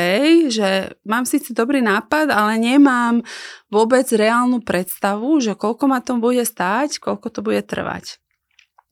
[0.47, 3.19] že mám síce dobrý nápad, ale nemám
[3.67, 8.23] vôbec reálnu predstavu, že koľko ma to bude stáť, koľko to bude trvať.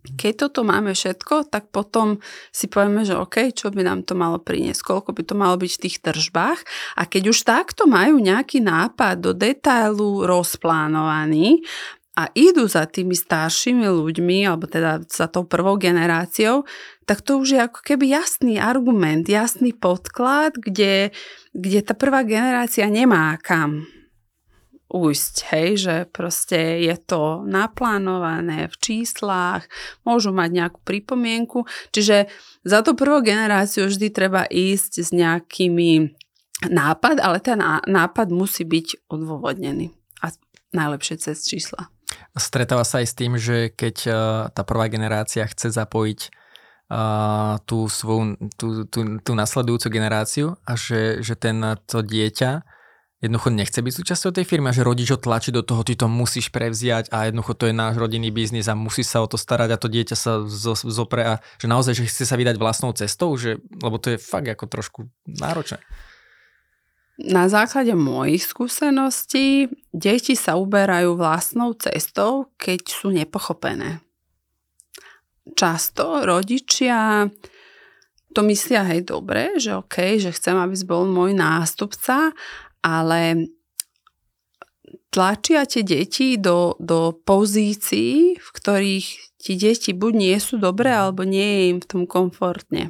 [0.04, 2.20] Keď toto máme všetko, tak potom
[2.52, 5.72] si povieme, že OK, čo by nám to malo priniesť, koľko by to malo byť
[5.80, 6.60] v tých tržbách.
[7.00, 11.64] A keď už takto majú nejaký nápad do detailu rozplánovaný,
[12.14, 16.62] a idú za tými staršími ľuďmi, alebo teda za tou prvou generáciou,
[17.10, 21.10] tak to už je ako keby jasný argument, jasný podklad, kde,
[21.58, 23.90] kde tá prvá generácia nemá kam
[24.94, 29.66] ujsť, hej, že proste je to naplánované v číslach,
[30.06, 32.30] môžu mať nejakú pripomienku, čiže
[32.62, 36.14] za tú prvú generáciu vždy treba ísť s nejakými
[36.70, 37.58] nápad, ale ten
[37.90, 39.90] nápad musí byť odôvodnený
[40.22, 40.30] a
[40.78, 41.90] najlepšie cez čísla.
[42.36, 44.16] Stretáva sa aj s tým, že keď uh,
[44.52, 46.20] tá prvá generácia chce zapojiť
[46.90, 52.64] uh, tú, svoju, tú, tú, tú nasledujúcu generáciu a že, že ten, to dieťa
[53.24, 56.12] jednoducho nechce byť súčasťou tej firmy a že rodič ho tlačí do toho, ty to
[56.12, 59.72] musíš prevziať a jednoducho to je náš rodinný biznis a musí sa o to starať
[59.72, 63.64] a to dieťa sa zopre a že naozaj, že chce sa vydať vlastnou cestou, že,
[63.80, 65.80] lebo to je fakt ako trošku náročné.
[67.22, 74.02] Na základe mojich skúseností deti sa uberajú vlastnou cestou, keď sú nepochopené.
[75.54, 77.30] Často rodičia
[78.34, 82.34] to myslia hej dobre, že OK, že chcem, aby bol môj nástupca,
[82.82, 83.54] ale
[85.14, 91.22] tlačia tie deti do, do pozícií, v ktorých ti deti buď nie sú dobré, alebo
[91.22, 92.90] nie je im v tom komfortne.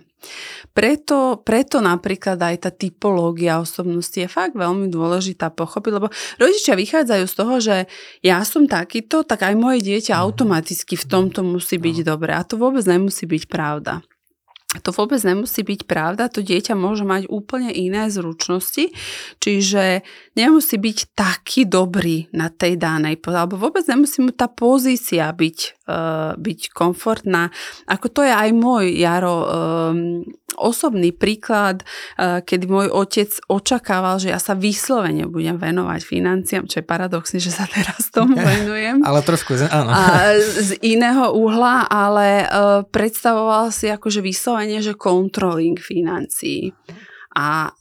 [0.73, 6.07] Preto, preto napríklad aj tá typológia osobnosti je fakt veľmi dôležitá pochopiť, lebo
[6.41, 7.75] rodičia vychádzajú z toho, že
[8.25, 12.33] ja som takýto, tak aj moje dieťa automaticky v tomto musí byť dobré.
[12.33, 14.01] A to vôbec nemusí byť pravda.
[14.81, 18.89] To vôbec nemusí byť pravda, to dieťa môže mať úplne iné zručnosti,
[19.37, 20.01] čiže
[20.33, 26.33] nemusí byť taký dobrý na tej danej, alebo vôbec nemusí mu tá pozícia byť, uh,
[26.37, 27.53] byť komfortná.
[27.85, 30.25] Ako to je aj môj, Jaro, um,
[30.57, 31.85] osobný príklad,
[32.17, 37.37] uh, kedy môj otec očakával, že ja sa vyslovene budem venovať financiám, čo je paradoxné,
[37.37, 39.05] že sa teraz tomu venujem.
[39.05, 39.89] ale trošku, áno.
[39.93, 46.73] A z iného uhla, ale uh, predstavoval si akože vyslovene, že controlling financií.
[47.33, 47.73] A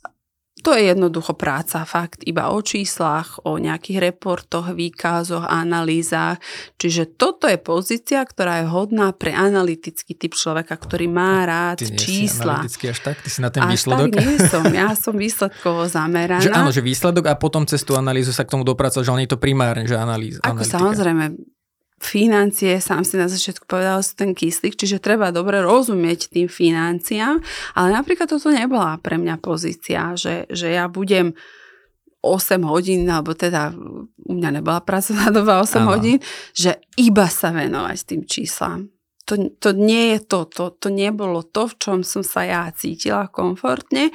[0.62, 6.38] to je jednoducho práca, fakt iba o číslach, o nejakých reportoch, výkazoch, analýzach.
[6.78, 11.98] Čiže toto je pozícia, ktorá je hodná pre analytický typ človeka, ktorý má rád Ty
[11.98, 12.62] čísla.
[12.62, 13.18] Ty až tak?
[13.20, 14.08] Ty si na ten až výsledok?
[14.14, 14.64] tak nie som.
[14.70, 16.40] Ja som výsledkovo zameraná.
[16.40, 19.20] Že áno, že výsledok a potom cez tú analýzu sa k tomu dopracoval, že on
[19.20, 20.38] je to primárne, že analýza.
[20.46, 20.78] Ako analytika.
[20.78, 21.24] samozrejme,
[22.02, 27.38] financie, sám si na začiatku povedal, sú ten kyslík, čiže treba dobre rozumieť tým financiám,
[27.78, 31.32] ale napríklad toto nebola pre mňa pozícia, že, že ja budem
[32.22, 33.74] 8 hodín, alebo teda
[34.26, 35.98] u mňa nebola pracovná doba 8 Áno.
[35.98, 36.18] hodín,
[36.54, 38.90] že iba sa venovať tým číslam.
[39.30, 43.30] To, to nie je to, to, to nebolo to, v čom som sa ja cítila
[43.30, 44.10] komfortne.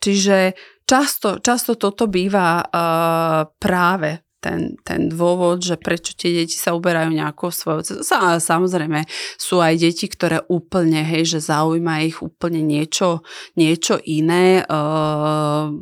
[0.00, 0.56] Čiže
[0.88, 7.08] často, často toto býva uh, práve ten, ten dôvod, že prečo tie deti sa uberajú
[7.16, 8.04] nejakou svojou cestou.
[8.36, 9.08] Samozrejme,
[9.40, 13.24] sú aj deti, ktoré úplne, hej, že zaujíma ich úplne niečo,
[13.56, 14.60] niečo iné.
[14.68, 15.72] Uh,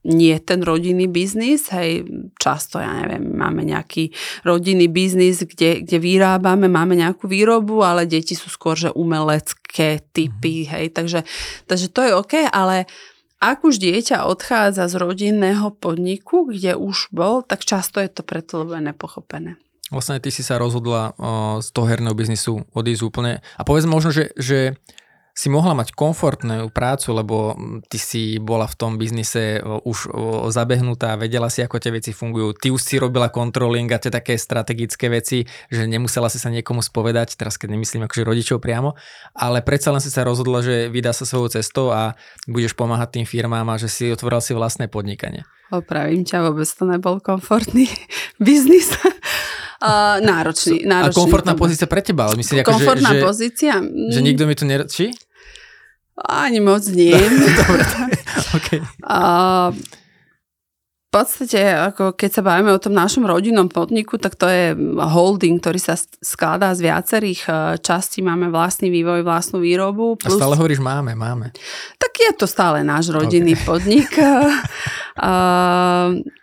[0.00, 2.08] nie ten rodinný biznis, hej,
[2.40, 4.08] často, ja neviem, máme nejaký
[4.48, 10.64] rodinný biznis, kde, kde vyrábame, máme nejakú výrobu, ale deti sú skôr, že umelecké typy,
[10.64, 10.68] mhm.
[10.72, 11.20] hej, takže,
[11.68, 13.09] takže to je OK, ale uh,
[13.40, 18.62] ak už dieťa odchádza z rodinného podniku, kde už bol, tak často je to preto,
[18.62, 19.56] lebo je nepochopené.
[19.90, 23.42] Vlastne ty si sa rozhodla o, z toho herného biznisu odísť úplne.
[23.58, 24.78] A povedz možno, že, že
[25.34, 27.36] si mohla mať komfortnú prácu, lebo
[27.86, 30.12] ty si bola v tom biznise už
[30.50, 32.56] zabehnutá, vedela si, ako tie veci fungujú.
[32.56, 36.82] Ty už si robila controlling a tie také strategické veci, že nemusela si sa niekomu
[36.84, 38.98] spovedať, teraz keď nemyslím akože rodičov priamo,
[39.32, 42.18] ale predsa len si sa rozhodla, že vydá sa svojou cestou a
[42.50, 45.46] budeš pomáhať tým firmám a že si otvoril si vlastné podnikanie.
[45.70, 47.86] Opravím ťa, vôbec to nebol komfortný
[48.42, 48.90] biznis.
[49.80, 51.16] Uh, náročný, náročný.
[51.16, 53.74] A komfortná pozícia pre teba, ale myslím, ako, Komfortná že, pozícia?
[53.80, 54.84] Že, že nikto mi tu ner...
[54.84, 55.08] Či?
[56.20, 57.16] Ani moc nie.
[57.64, 57.80] Dobre,
[58.60, 58.78] okay.
[59.00, 59.72] Uh,
[61.10, 61.58] v podstate,
[61.90, 65.98] ako keď sa bavíme o tom našom rodinnom podniku, tak to je holding, ktorý sa
[66.22, 67.52] skladá z viacerých e,
[67.82, 68.22] častí.
[68.22, 70.14] Máme vlastný vývoj, vlastnú výrobu.
[70.14, 70.38] Plus...
[70.38, 71.50] A stále hovoríš máme, máme.
[71.98, 73.66] Tak je to stále náš rodinný okay.
[73.74, 74.10] podnik.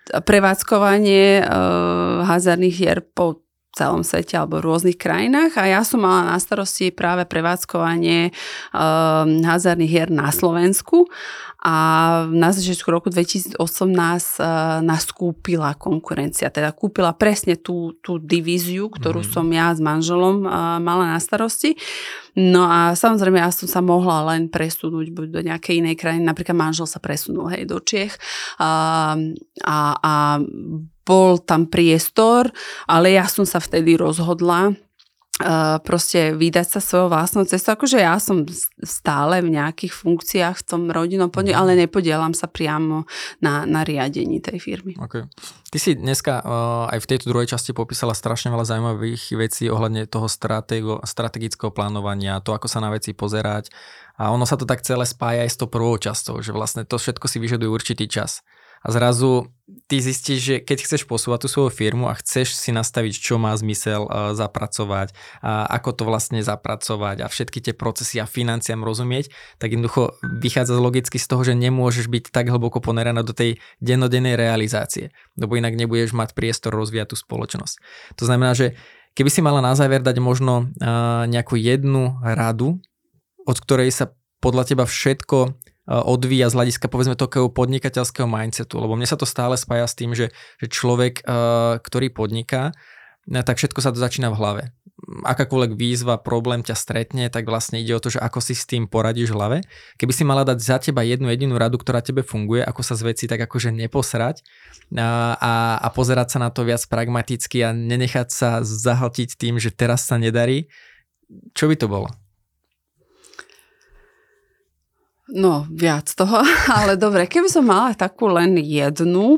[0.07, 3.47] prevádzkovanie uh, hazardných hier po
[3.77, 8.33] celom svete alebo v rôznych krajinách a ja som mala na starosti práve prevádzkovanie
[8.73, 11.05] uh, hazardných hier na Slovensku
[11.67, 11.75] a
[12.31, 19.19] na začiatku roku 2018 uh, nás kúpila konkurencia, teda kúpila presne tú, tú divíziu, ktorú
[19.19, 19.27] mm.
[19.27, 21.75] som ja s manželom uh, mala na starosti.
[22.39, 26.55] No a samozrejme ja som sa mohla len presunúť buď do nejakej inej krajiny, napríklad
[26.55, 28.15] manžel sa presunul hej do Čiech
[28.63, 29.19] a,
[29.67, 30.13] a, a
[31.03, 32.47] bol tam priestor,
[32.87, 34.71] ale ja som sa vtedy rozhodla
[35.37, 37.77] Uh, proste vydať sa svojou vlastnou cestou.
[37.77, 38.41] Akože ja som
[38.81, 41.61] stále v nejakých funkciách v tom rodinnom podniku, mhm.
[41.61, 43.05] ale nepodielam sa priamo
[43.37, 44.97] na, na riadení tej firmy.
[44.97, 45.29] Okay.
[45.69, 50.09] Ty si dneska uh, aj v tejto druhej časti popísala strašne veľa zaujímavých vecí ohľadne
[50.09, 53.69] toho stratego, strategického plánovania, to, ako sa na veci pozerať.
[54.17, 56.97] A ono sa to tak celé spája aj s tou prvou časťou, že vlastne to
[56.97, 58.41] všetko si vyžaduje určitý čas.
[58.87, 59.51] A zrazu
[59.91, 63.51] ty zistíš, že keď chceš posúvať tú svoju firmu a chceš si nastaviť, čo má
[63.55, 65.11] zmysel uh, zapracovať,
[65.43, 69.27] a ako to vlastne zapracovať a všetky tie procesy a financiám rozumieť,
[69.59, 74.39] tak jednoducho vychádza logicky z toho, že nemôžeš byť tak hlboko poneraná do tej dennodennej
[74.39, 77.75] realizácie, lebo inak nebudeš mať priestor rozvíjať tú spoločnosť.
[78.15, 78.79] To znamená, že
[79.19, 82.79] keby si mala na záver dať možno uh, nejakú jednu radu,
[83.43, 89.07] od ktorej sa podľa teba všetko odvíja z hľadiska povedzme takého podnikateľského mindsetu, lebo mne
[89.07, 91.23] sa to stále spája s tým, že, že človek,
[91.79, 92.75] ktorý podniká,
[93.27, 94.63] tak všetko sa to začína v hlave.
[95.27, 98.89] Akákoľvek výzva, problém ťa stretne, tak vlastne ide o to, že ako si s tým
[98.89, 99.57] poradíš v hlave.
[99.99, 103.13] Keby si mala dať za teba jednu jedinú radu, ktorá tebe funguje, ako sa z
[103.13, 104.41] veci tak akože neposrať
[104.97, 109.69] a, a, a pozerať sa na to viac pragmaticky a nenechať sa zahltiť tým, že
[109.69, 110.71] teraz sa nedarí,
[111.53, 112.09] čo by to bolo?
[115.27, 116.39] No, viac toho,
[116.77, 119.35] ale dobre, keby som mala takú len jednu,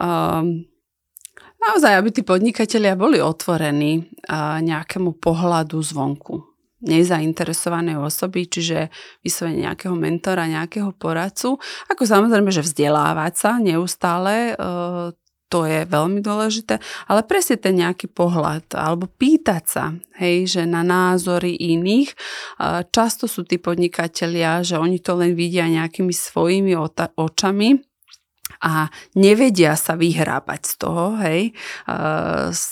[0.00, 0.46] um,
[1.60, 8.86] naozaj, aby tí podnikatelia boli otvorení uh, nejakému pohľadu zvonku nezainteresovanej osoby, čiže
[9.26, 11.58] vyslovene nejakého mentora, nejakého poradcu.
[11.90, 15.10] Ako samozrejme, že vzdelávať sa neustále, uh,
[15.48, 16.76] to je veľmi dôležité,
[17.08, 19.84] ale presne ten nejaký pohľad, alebo pýtať sa,
[20.20, 22.12] hej, že na názory iných.
[22.92, 26.76] Často sú tí podnikatelia, že oni to len vidia nejakými svojimi
[27.16, 27.80] očami,
[28.58, 31.54] a nevedia sa vyhrábať z toho, hej,
[32.50, 32.64] z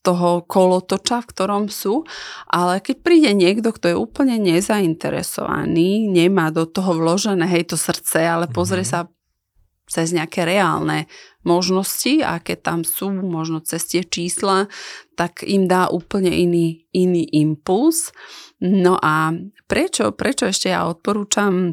[0.00, 2.08] toho kolotoča, v ktorom sú,
[2.48, 8.24] ale keď príde niekto, kto je úplne nezainteresovaný, nemá do toho vložené, hej, to srdce,
[8.24, 9.04] ale pozrie mm-hmm.
[9.04, 9.12] sa
[9.84, 11.08] cez nejaké reálne
[11.48, 14.68] možnosti, aké tam sú, možno cez tie čísla,
[15.16, 18.12] tak im dá úplne iný, iný impuls.
[18.60, 19.32] No a
[19.64, 21.72] prečo, prečo ešte ja odporúčam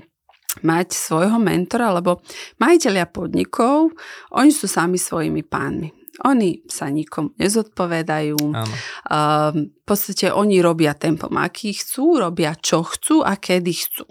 [0.64, 2.24] mať svojho mentora, lebo
[2.64, 3.92] majiteľia podnikov,
[4.32, 5.92] oni sú sami svojimi pánmi.
[6.24, 8.40] Oni sa nikomu nezodpovedajú.
[8.40, 8.76] Áno.
[9.60, 14.08] v podstate oni robia tempom, aký chcú, robia čo chcú a kedy chcú.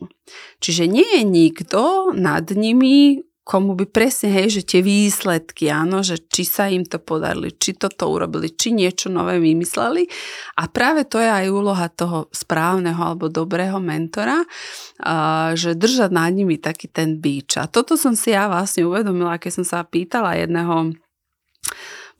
[0.61, 6.17] Čiže nie je nikto nad nimi komu by presne, hej, že tie výsledky, áno, že
[6.17, 10.09] či sa im to podarili, či toto urobili, či niečo nové vymysleli.
[10.57, 14.41] A práve to je aj úloha toho správneho alebo dobrého mentora,
[15.53, 17.61] že držať nad nimi taký ten bíč.
[17.61, 20.97] A toto som si ja vlastne uvedomila, keď som sa pýtala jedného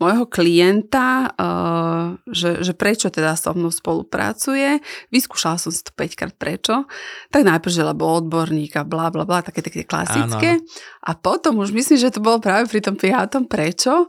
[0.03, 4.83] môjho klienta, uh, že, že prečo teda so mnou spolupracuje.
[5.15, 6.87] Vyskúšala som si to 5 krát prečo.
[7.31, 10.59] Tak najprv, že lebo odborník a bla bla bla, také také klasické.
[10.59, 10.67] Áno.
[11.07, 14.09] A potom už myslím, že to bolo práve pri tom piatom prečo.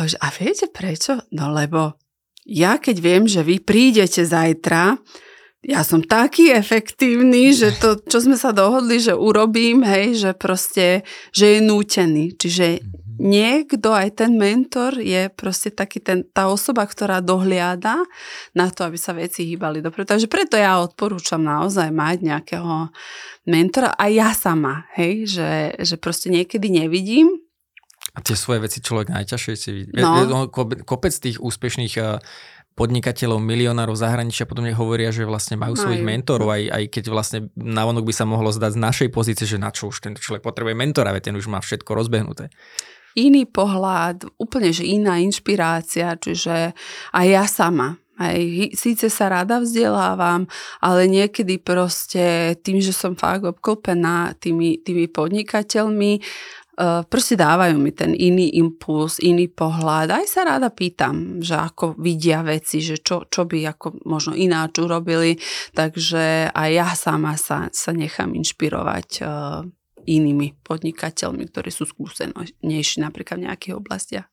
[0.00, 1.18] A viete prečo?
[1.34, 1.98] No lebo
[2.46, 4.96] ja keď viem, že vy prídete zajtra,
[5.60, 11.04] ja som taký efektívny, že to, čo sme sa dohodli, že urobím, hej, že proste,
[11.36, 12.32] že je nútený.
[12.32, 18.00] Čiže mhm niekto, aj ten mentor je proste taký ten, tá osoba, ktorá dohliada
[18.56, 20.16] na to, aby sa veci hýbali dopredu.
[20.16, 22.88] Takže preto ja odporúčam naozaj mať nejakého
[23.44, 27.28] mentora a ja sama, hej, že, že proste niekedy nevidím,
[28.10, 30.02] a tie svoje veci človek najťažšie si vidí.
[30.02, 30.50] No.
[30.50, 32.18] Kopec tých úspešných eh,
[32.74, 35.84] podnikateľov, milionárov zahraničia potom nech hovoria, že vlastne majú Majú.
[35.86, 39.62] svojich mentorov, aj, aj keď vlastne navonok by sa mohlo zdať z našej pozície, že
[39.62, 42.50] na čo už ten človek potrebuje mentora, veď ten už má všetko rozbehnuté
[43.28, 46.72] iný pohľad, úplne že iná inšpirácia, čiže
[47.12, 48.00] aj ja sama.
[48.20, 48.36] Aj,
[48.76, 50.44] síce sa rada vzdelávam,
[50.84, 56.22] ale niekedy proste tým, že som fakt obklopená tými, tými podnikateľmi, e,
[57.08, 60.12] proste dávajú mi ten iný impuls, iný pohľad.
[60.12, 64.84] Aj sa rada pýtam, že ako vidia veci, že čo, čo by ako možno ináč
[64.84, 65.40] urobili.
[65.72, 69.24] Takže aj ja sama sa, sa nechám inšpirovať e,
[70.06, 74.29] inými podnikateľmi, ktorí sú skúsenejší napríklad v nejakých oblastiach.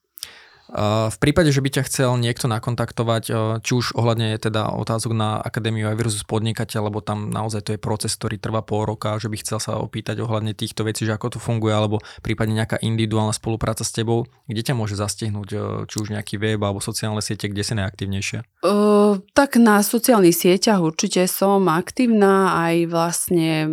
[0.68, 3.24] V prípade, že by ťa chcel niekto nakontaktovať,
[3.63, 7.80] či už ohľadne teda otázok na Akadémiu aj versus podnikateľ, lebo tam naozaj to je
[7.80, 11.36] proces, ktorý trvá pol roka, že by chcel sa opýtať ohľadne týchto vecí, že ako
[11.36, 15.49] to funguje, alebo prípadne nejaká individuálna spolupráca s tebou, kde ťa môže zastihnúť,
[15.88, 18.43] či už nejaký web alebo sociálne siete, kde si najaktívnejšia?
[18.68, 23.72] Uh, tak na sociálnych sieťach určite som aktívna, aj vlastne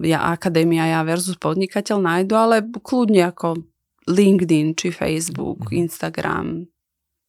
[0.00, 3.69] ja Akadémia, ja versus podnikateľ nájdu, ale kľudne ako
[4.08, 5.82] LinkedIn, či Facebook, mm-hmm.
[5.84, 6.46] Instagram,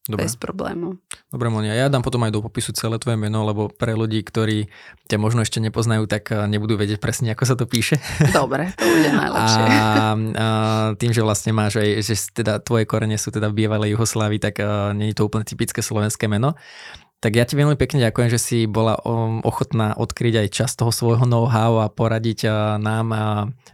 [0.01, 0.25] Dobre.
[0.25, 0.97] bez problémov.
[1.29, 4.65] Dobre, Monia, ja dám potom aj do popisu celé tvoje meno, lebo pre ľudí, ktorí
[5.05, 8.01] ťa možno ešte nepoznajú, tak eh, nebudú vedieť presne, ako sa to píše.
[8.33, 9.61] Dobre, to bude najlepšie.
[9.61, 10.47] A, a
[10.97, 14.57] tým, že vlastne máš aj, že teda tvoje korene sú teda v bývalej Juhoslávii, tak
[14.57, 16.57] uh, nie je to úplne typické slovenské meno.
[17.21, 18.97] Tak ja ti veľmi pekne ďakujem, že si bola
[19.45, 22.49] ochotná odkryť aj časť toho svojho know-how a poradiť
[22.81, 23.25] nám a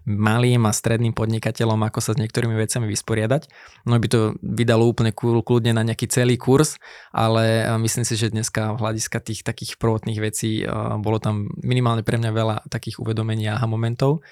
[0.03, 3.47] malým a stredným podnikateľom, ako sa s niektorými vecami vysporiadať.
[3.87, 6.75] No by to vydalo úplne kľudne na nejaký celý kurz,
[7.15, 10.67] ale myslím si, že dneska v hľadiska tých takých prvotných vecí
[10.99, 14.27] bolo tam minimálne pre mňa veľa takých uvedomení a momentov.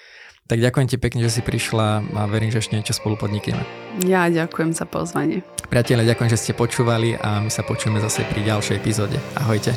[0.46, 3.66] Tak ďakujem ti pekne, že si prišla a verím, že ešte niečo spolu podnikneme.
[4.06, 5.41] Ja ďakujem za pozvanie.
[5.74, 9.18] Priatelia, ďakujem, že ste počúvali a my sa počujeme zase pri ďalšej epizóde.
[9.34, 9.74] Ahojte.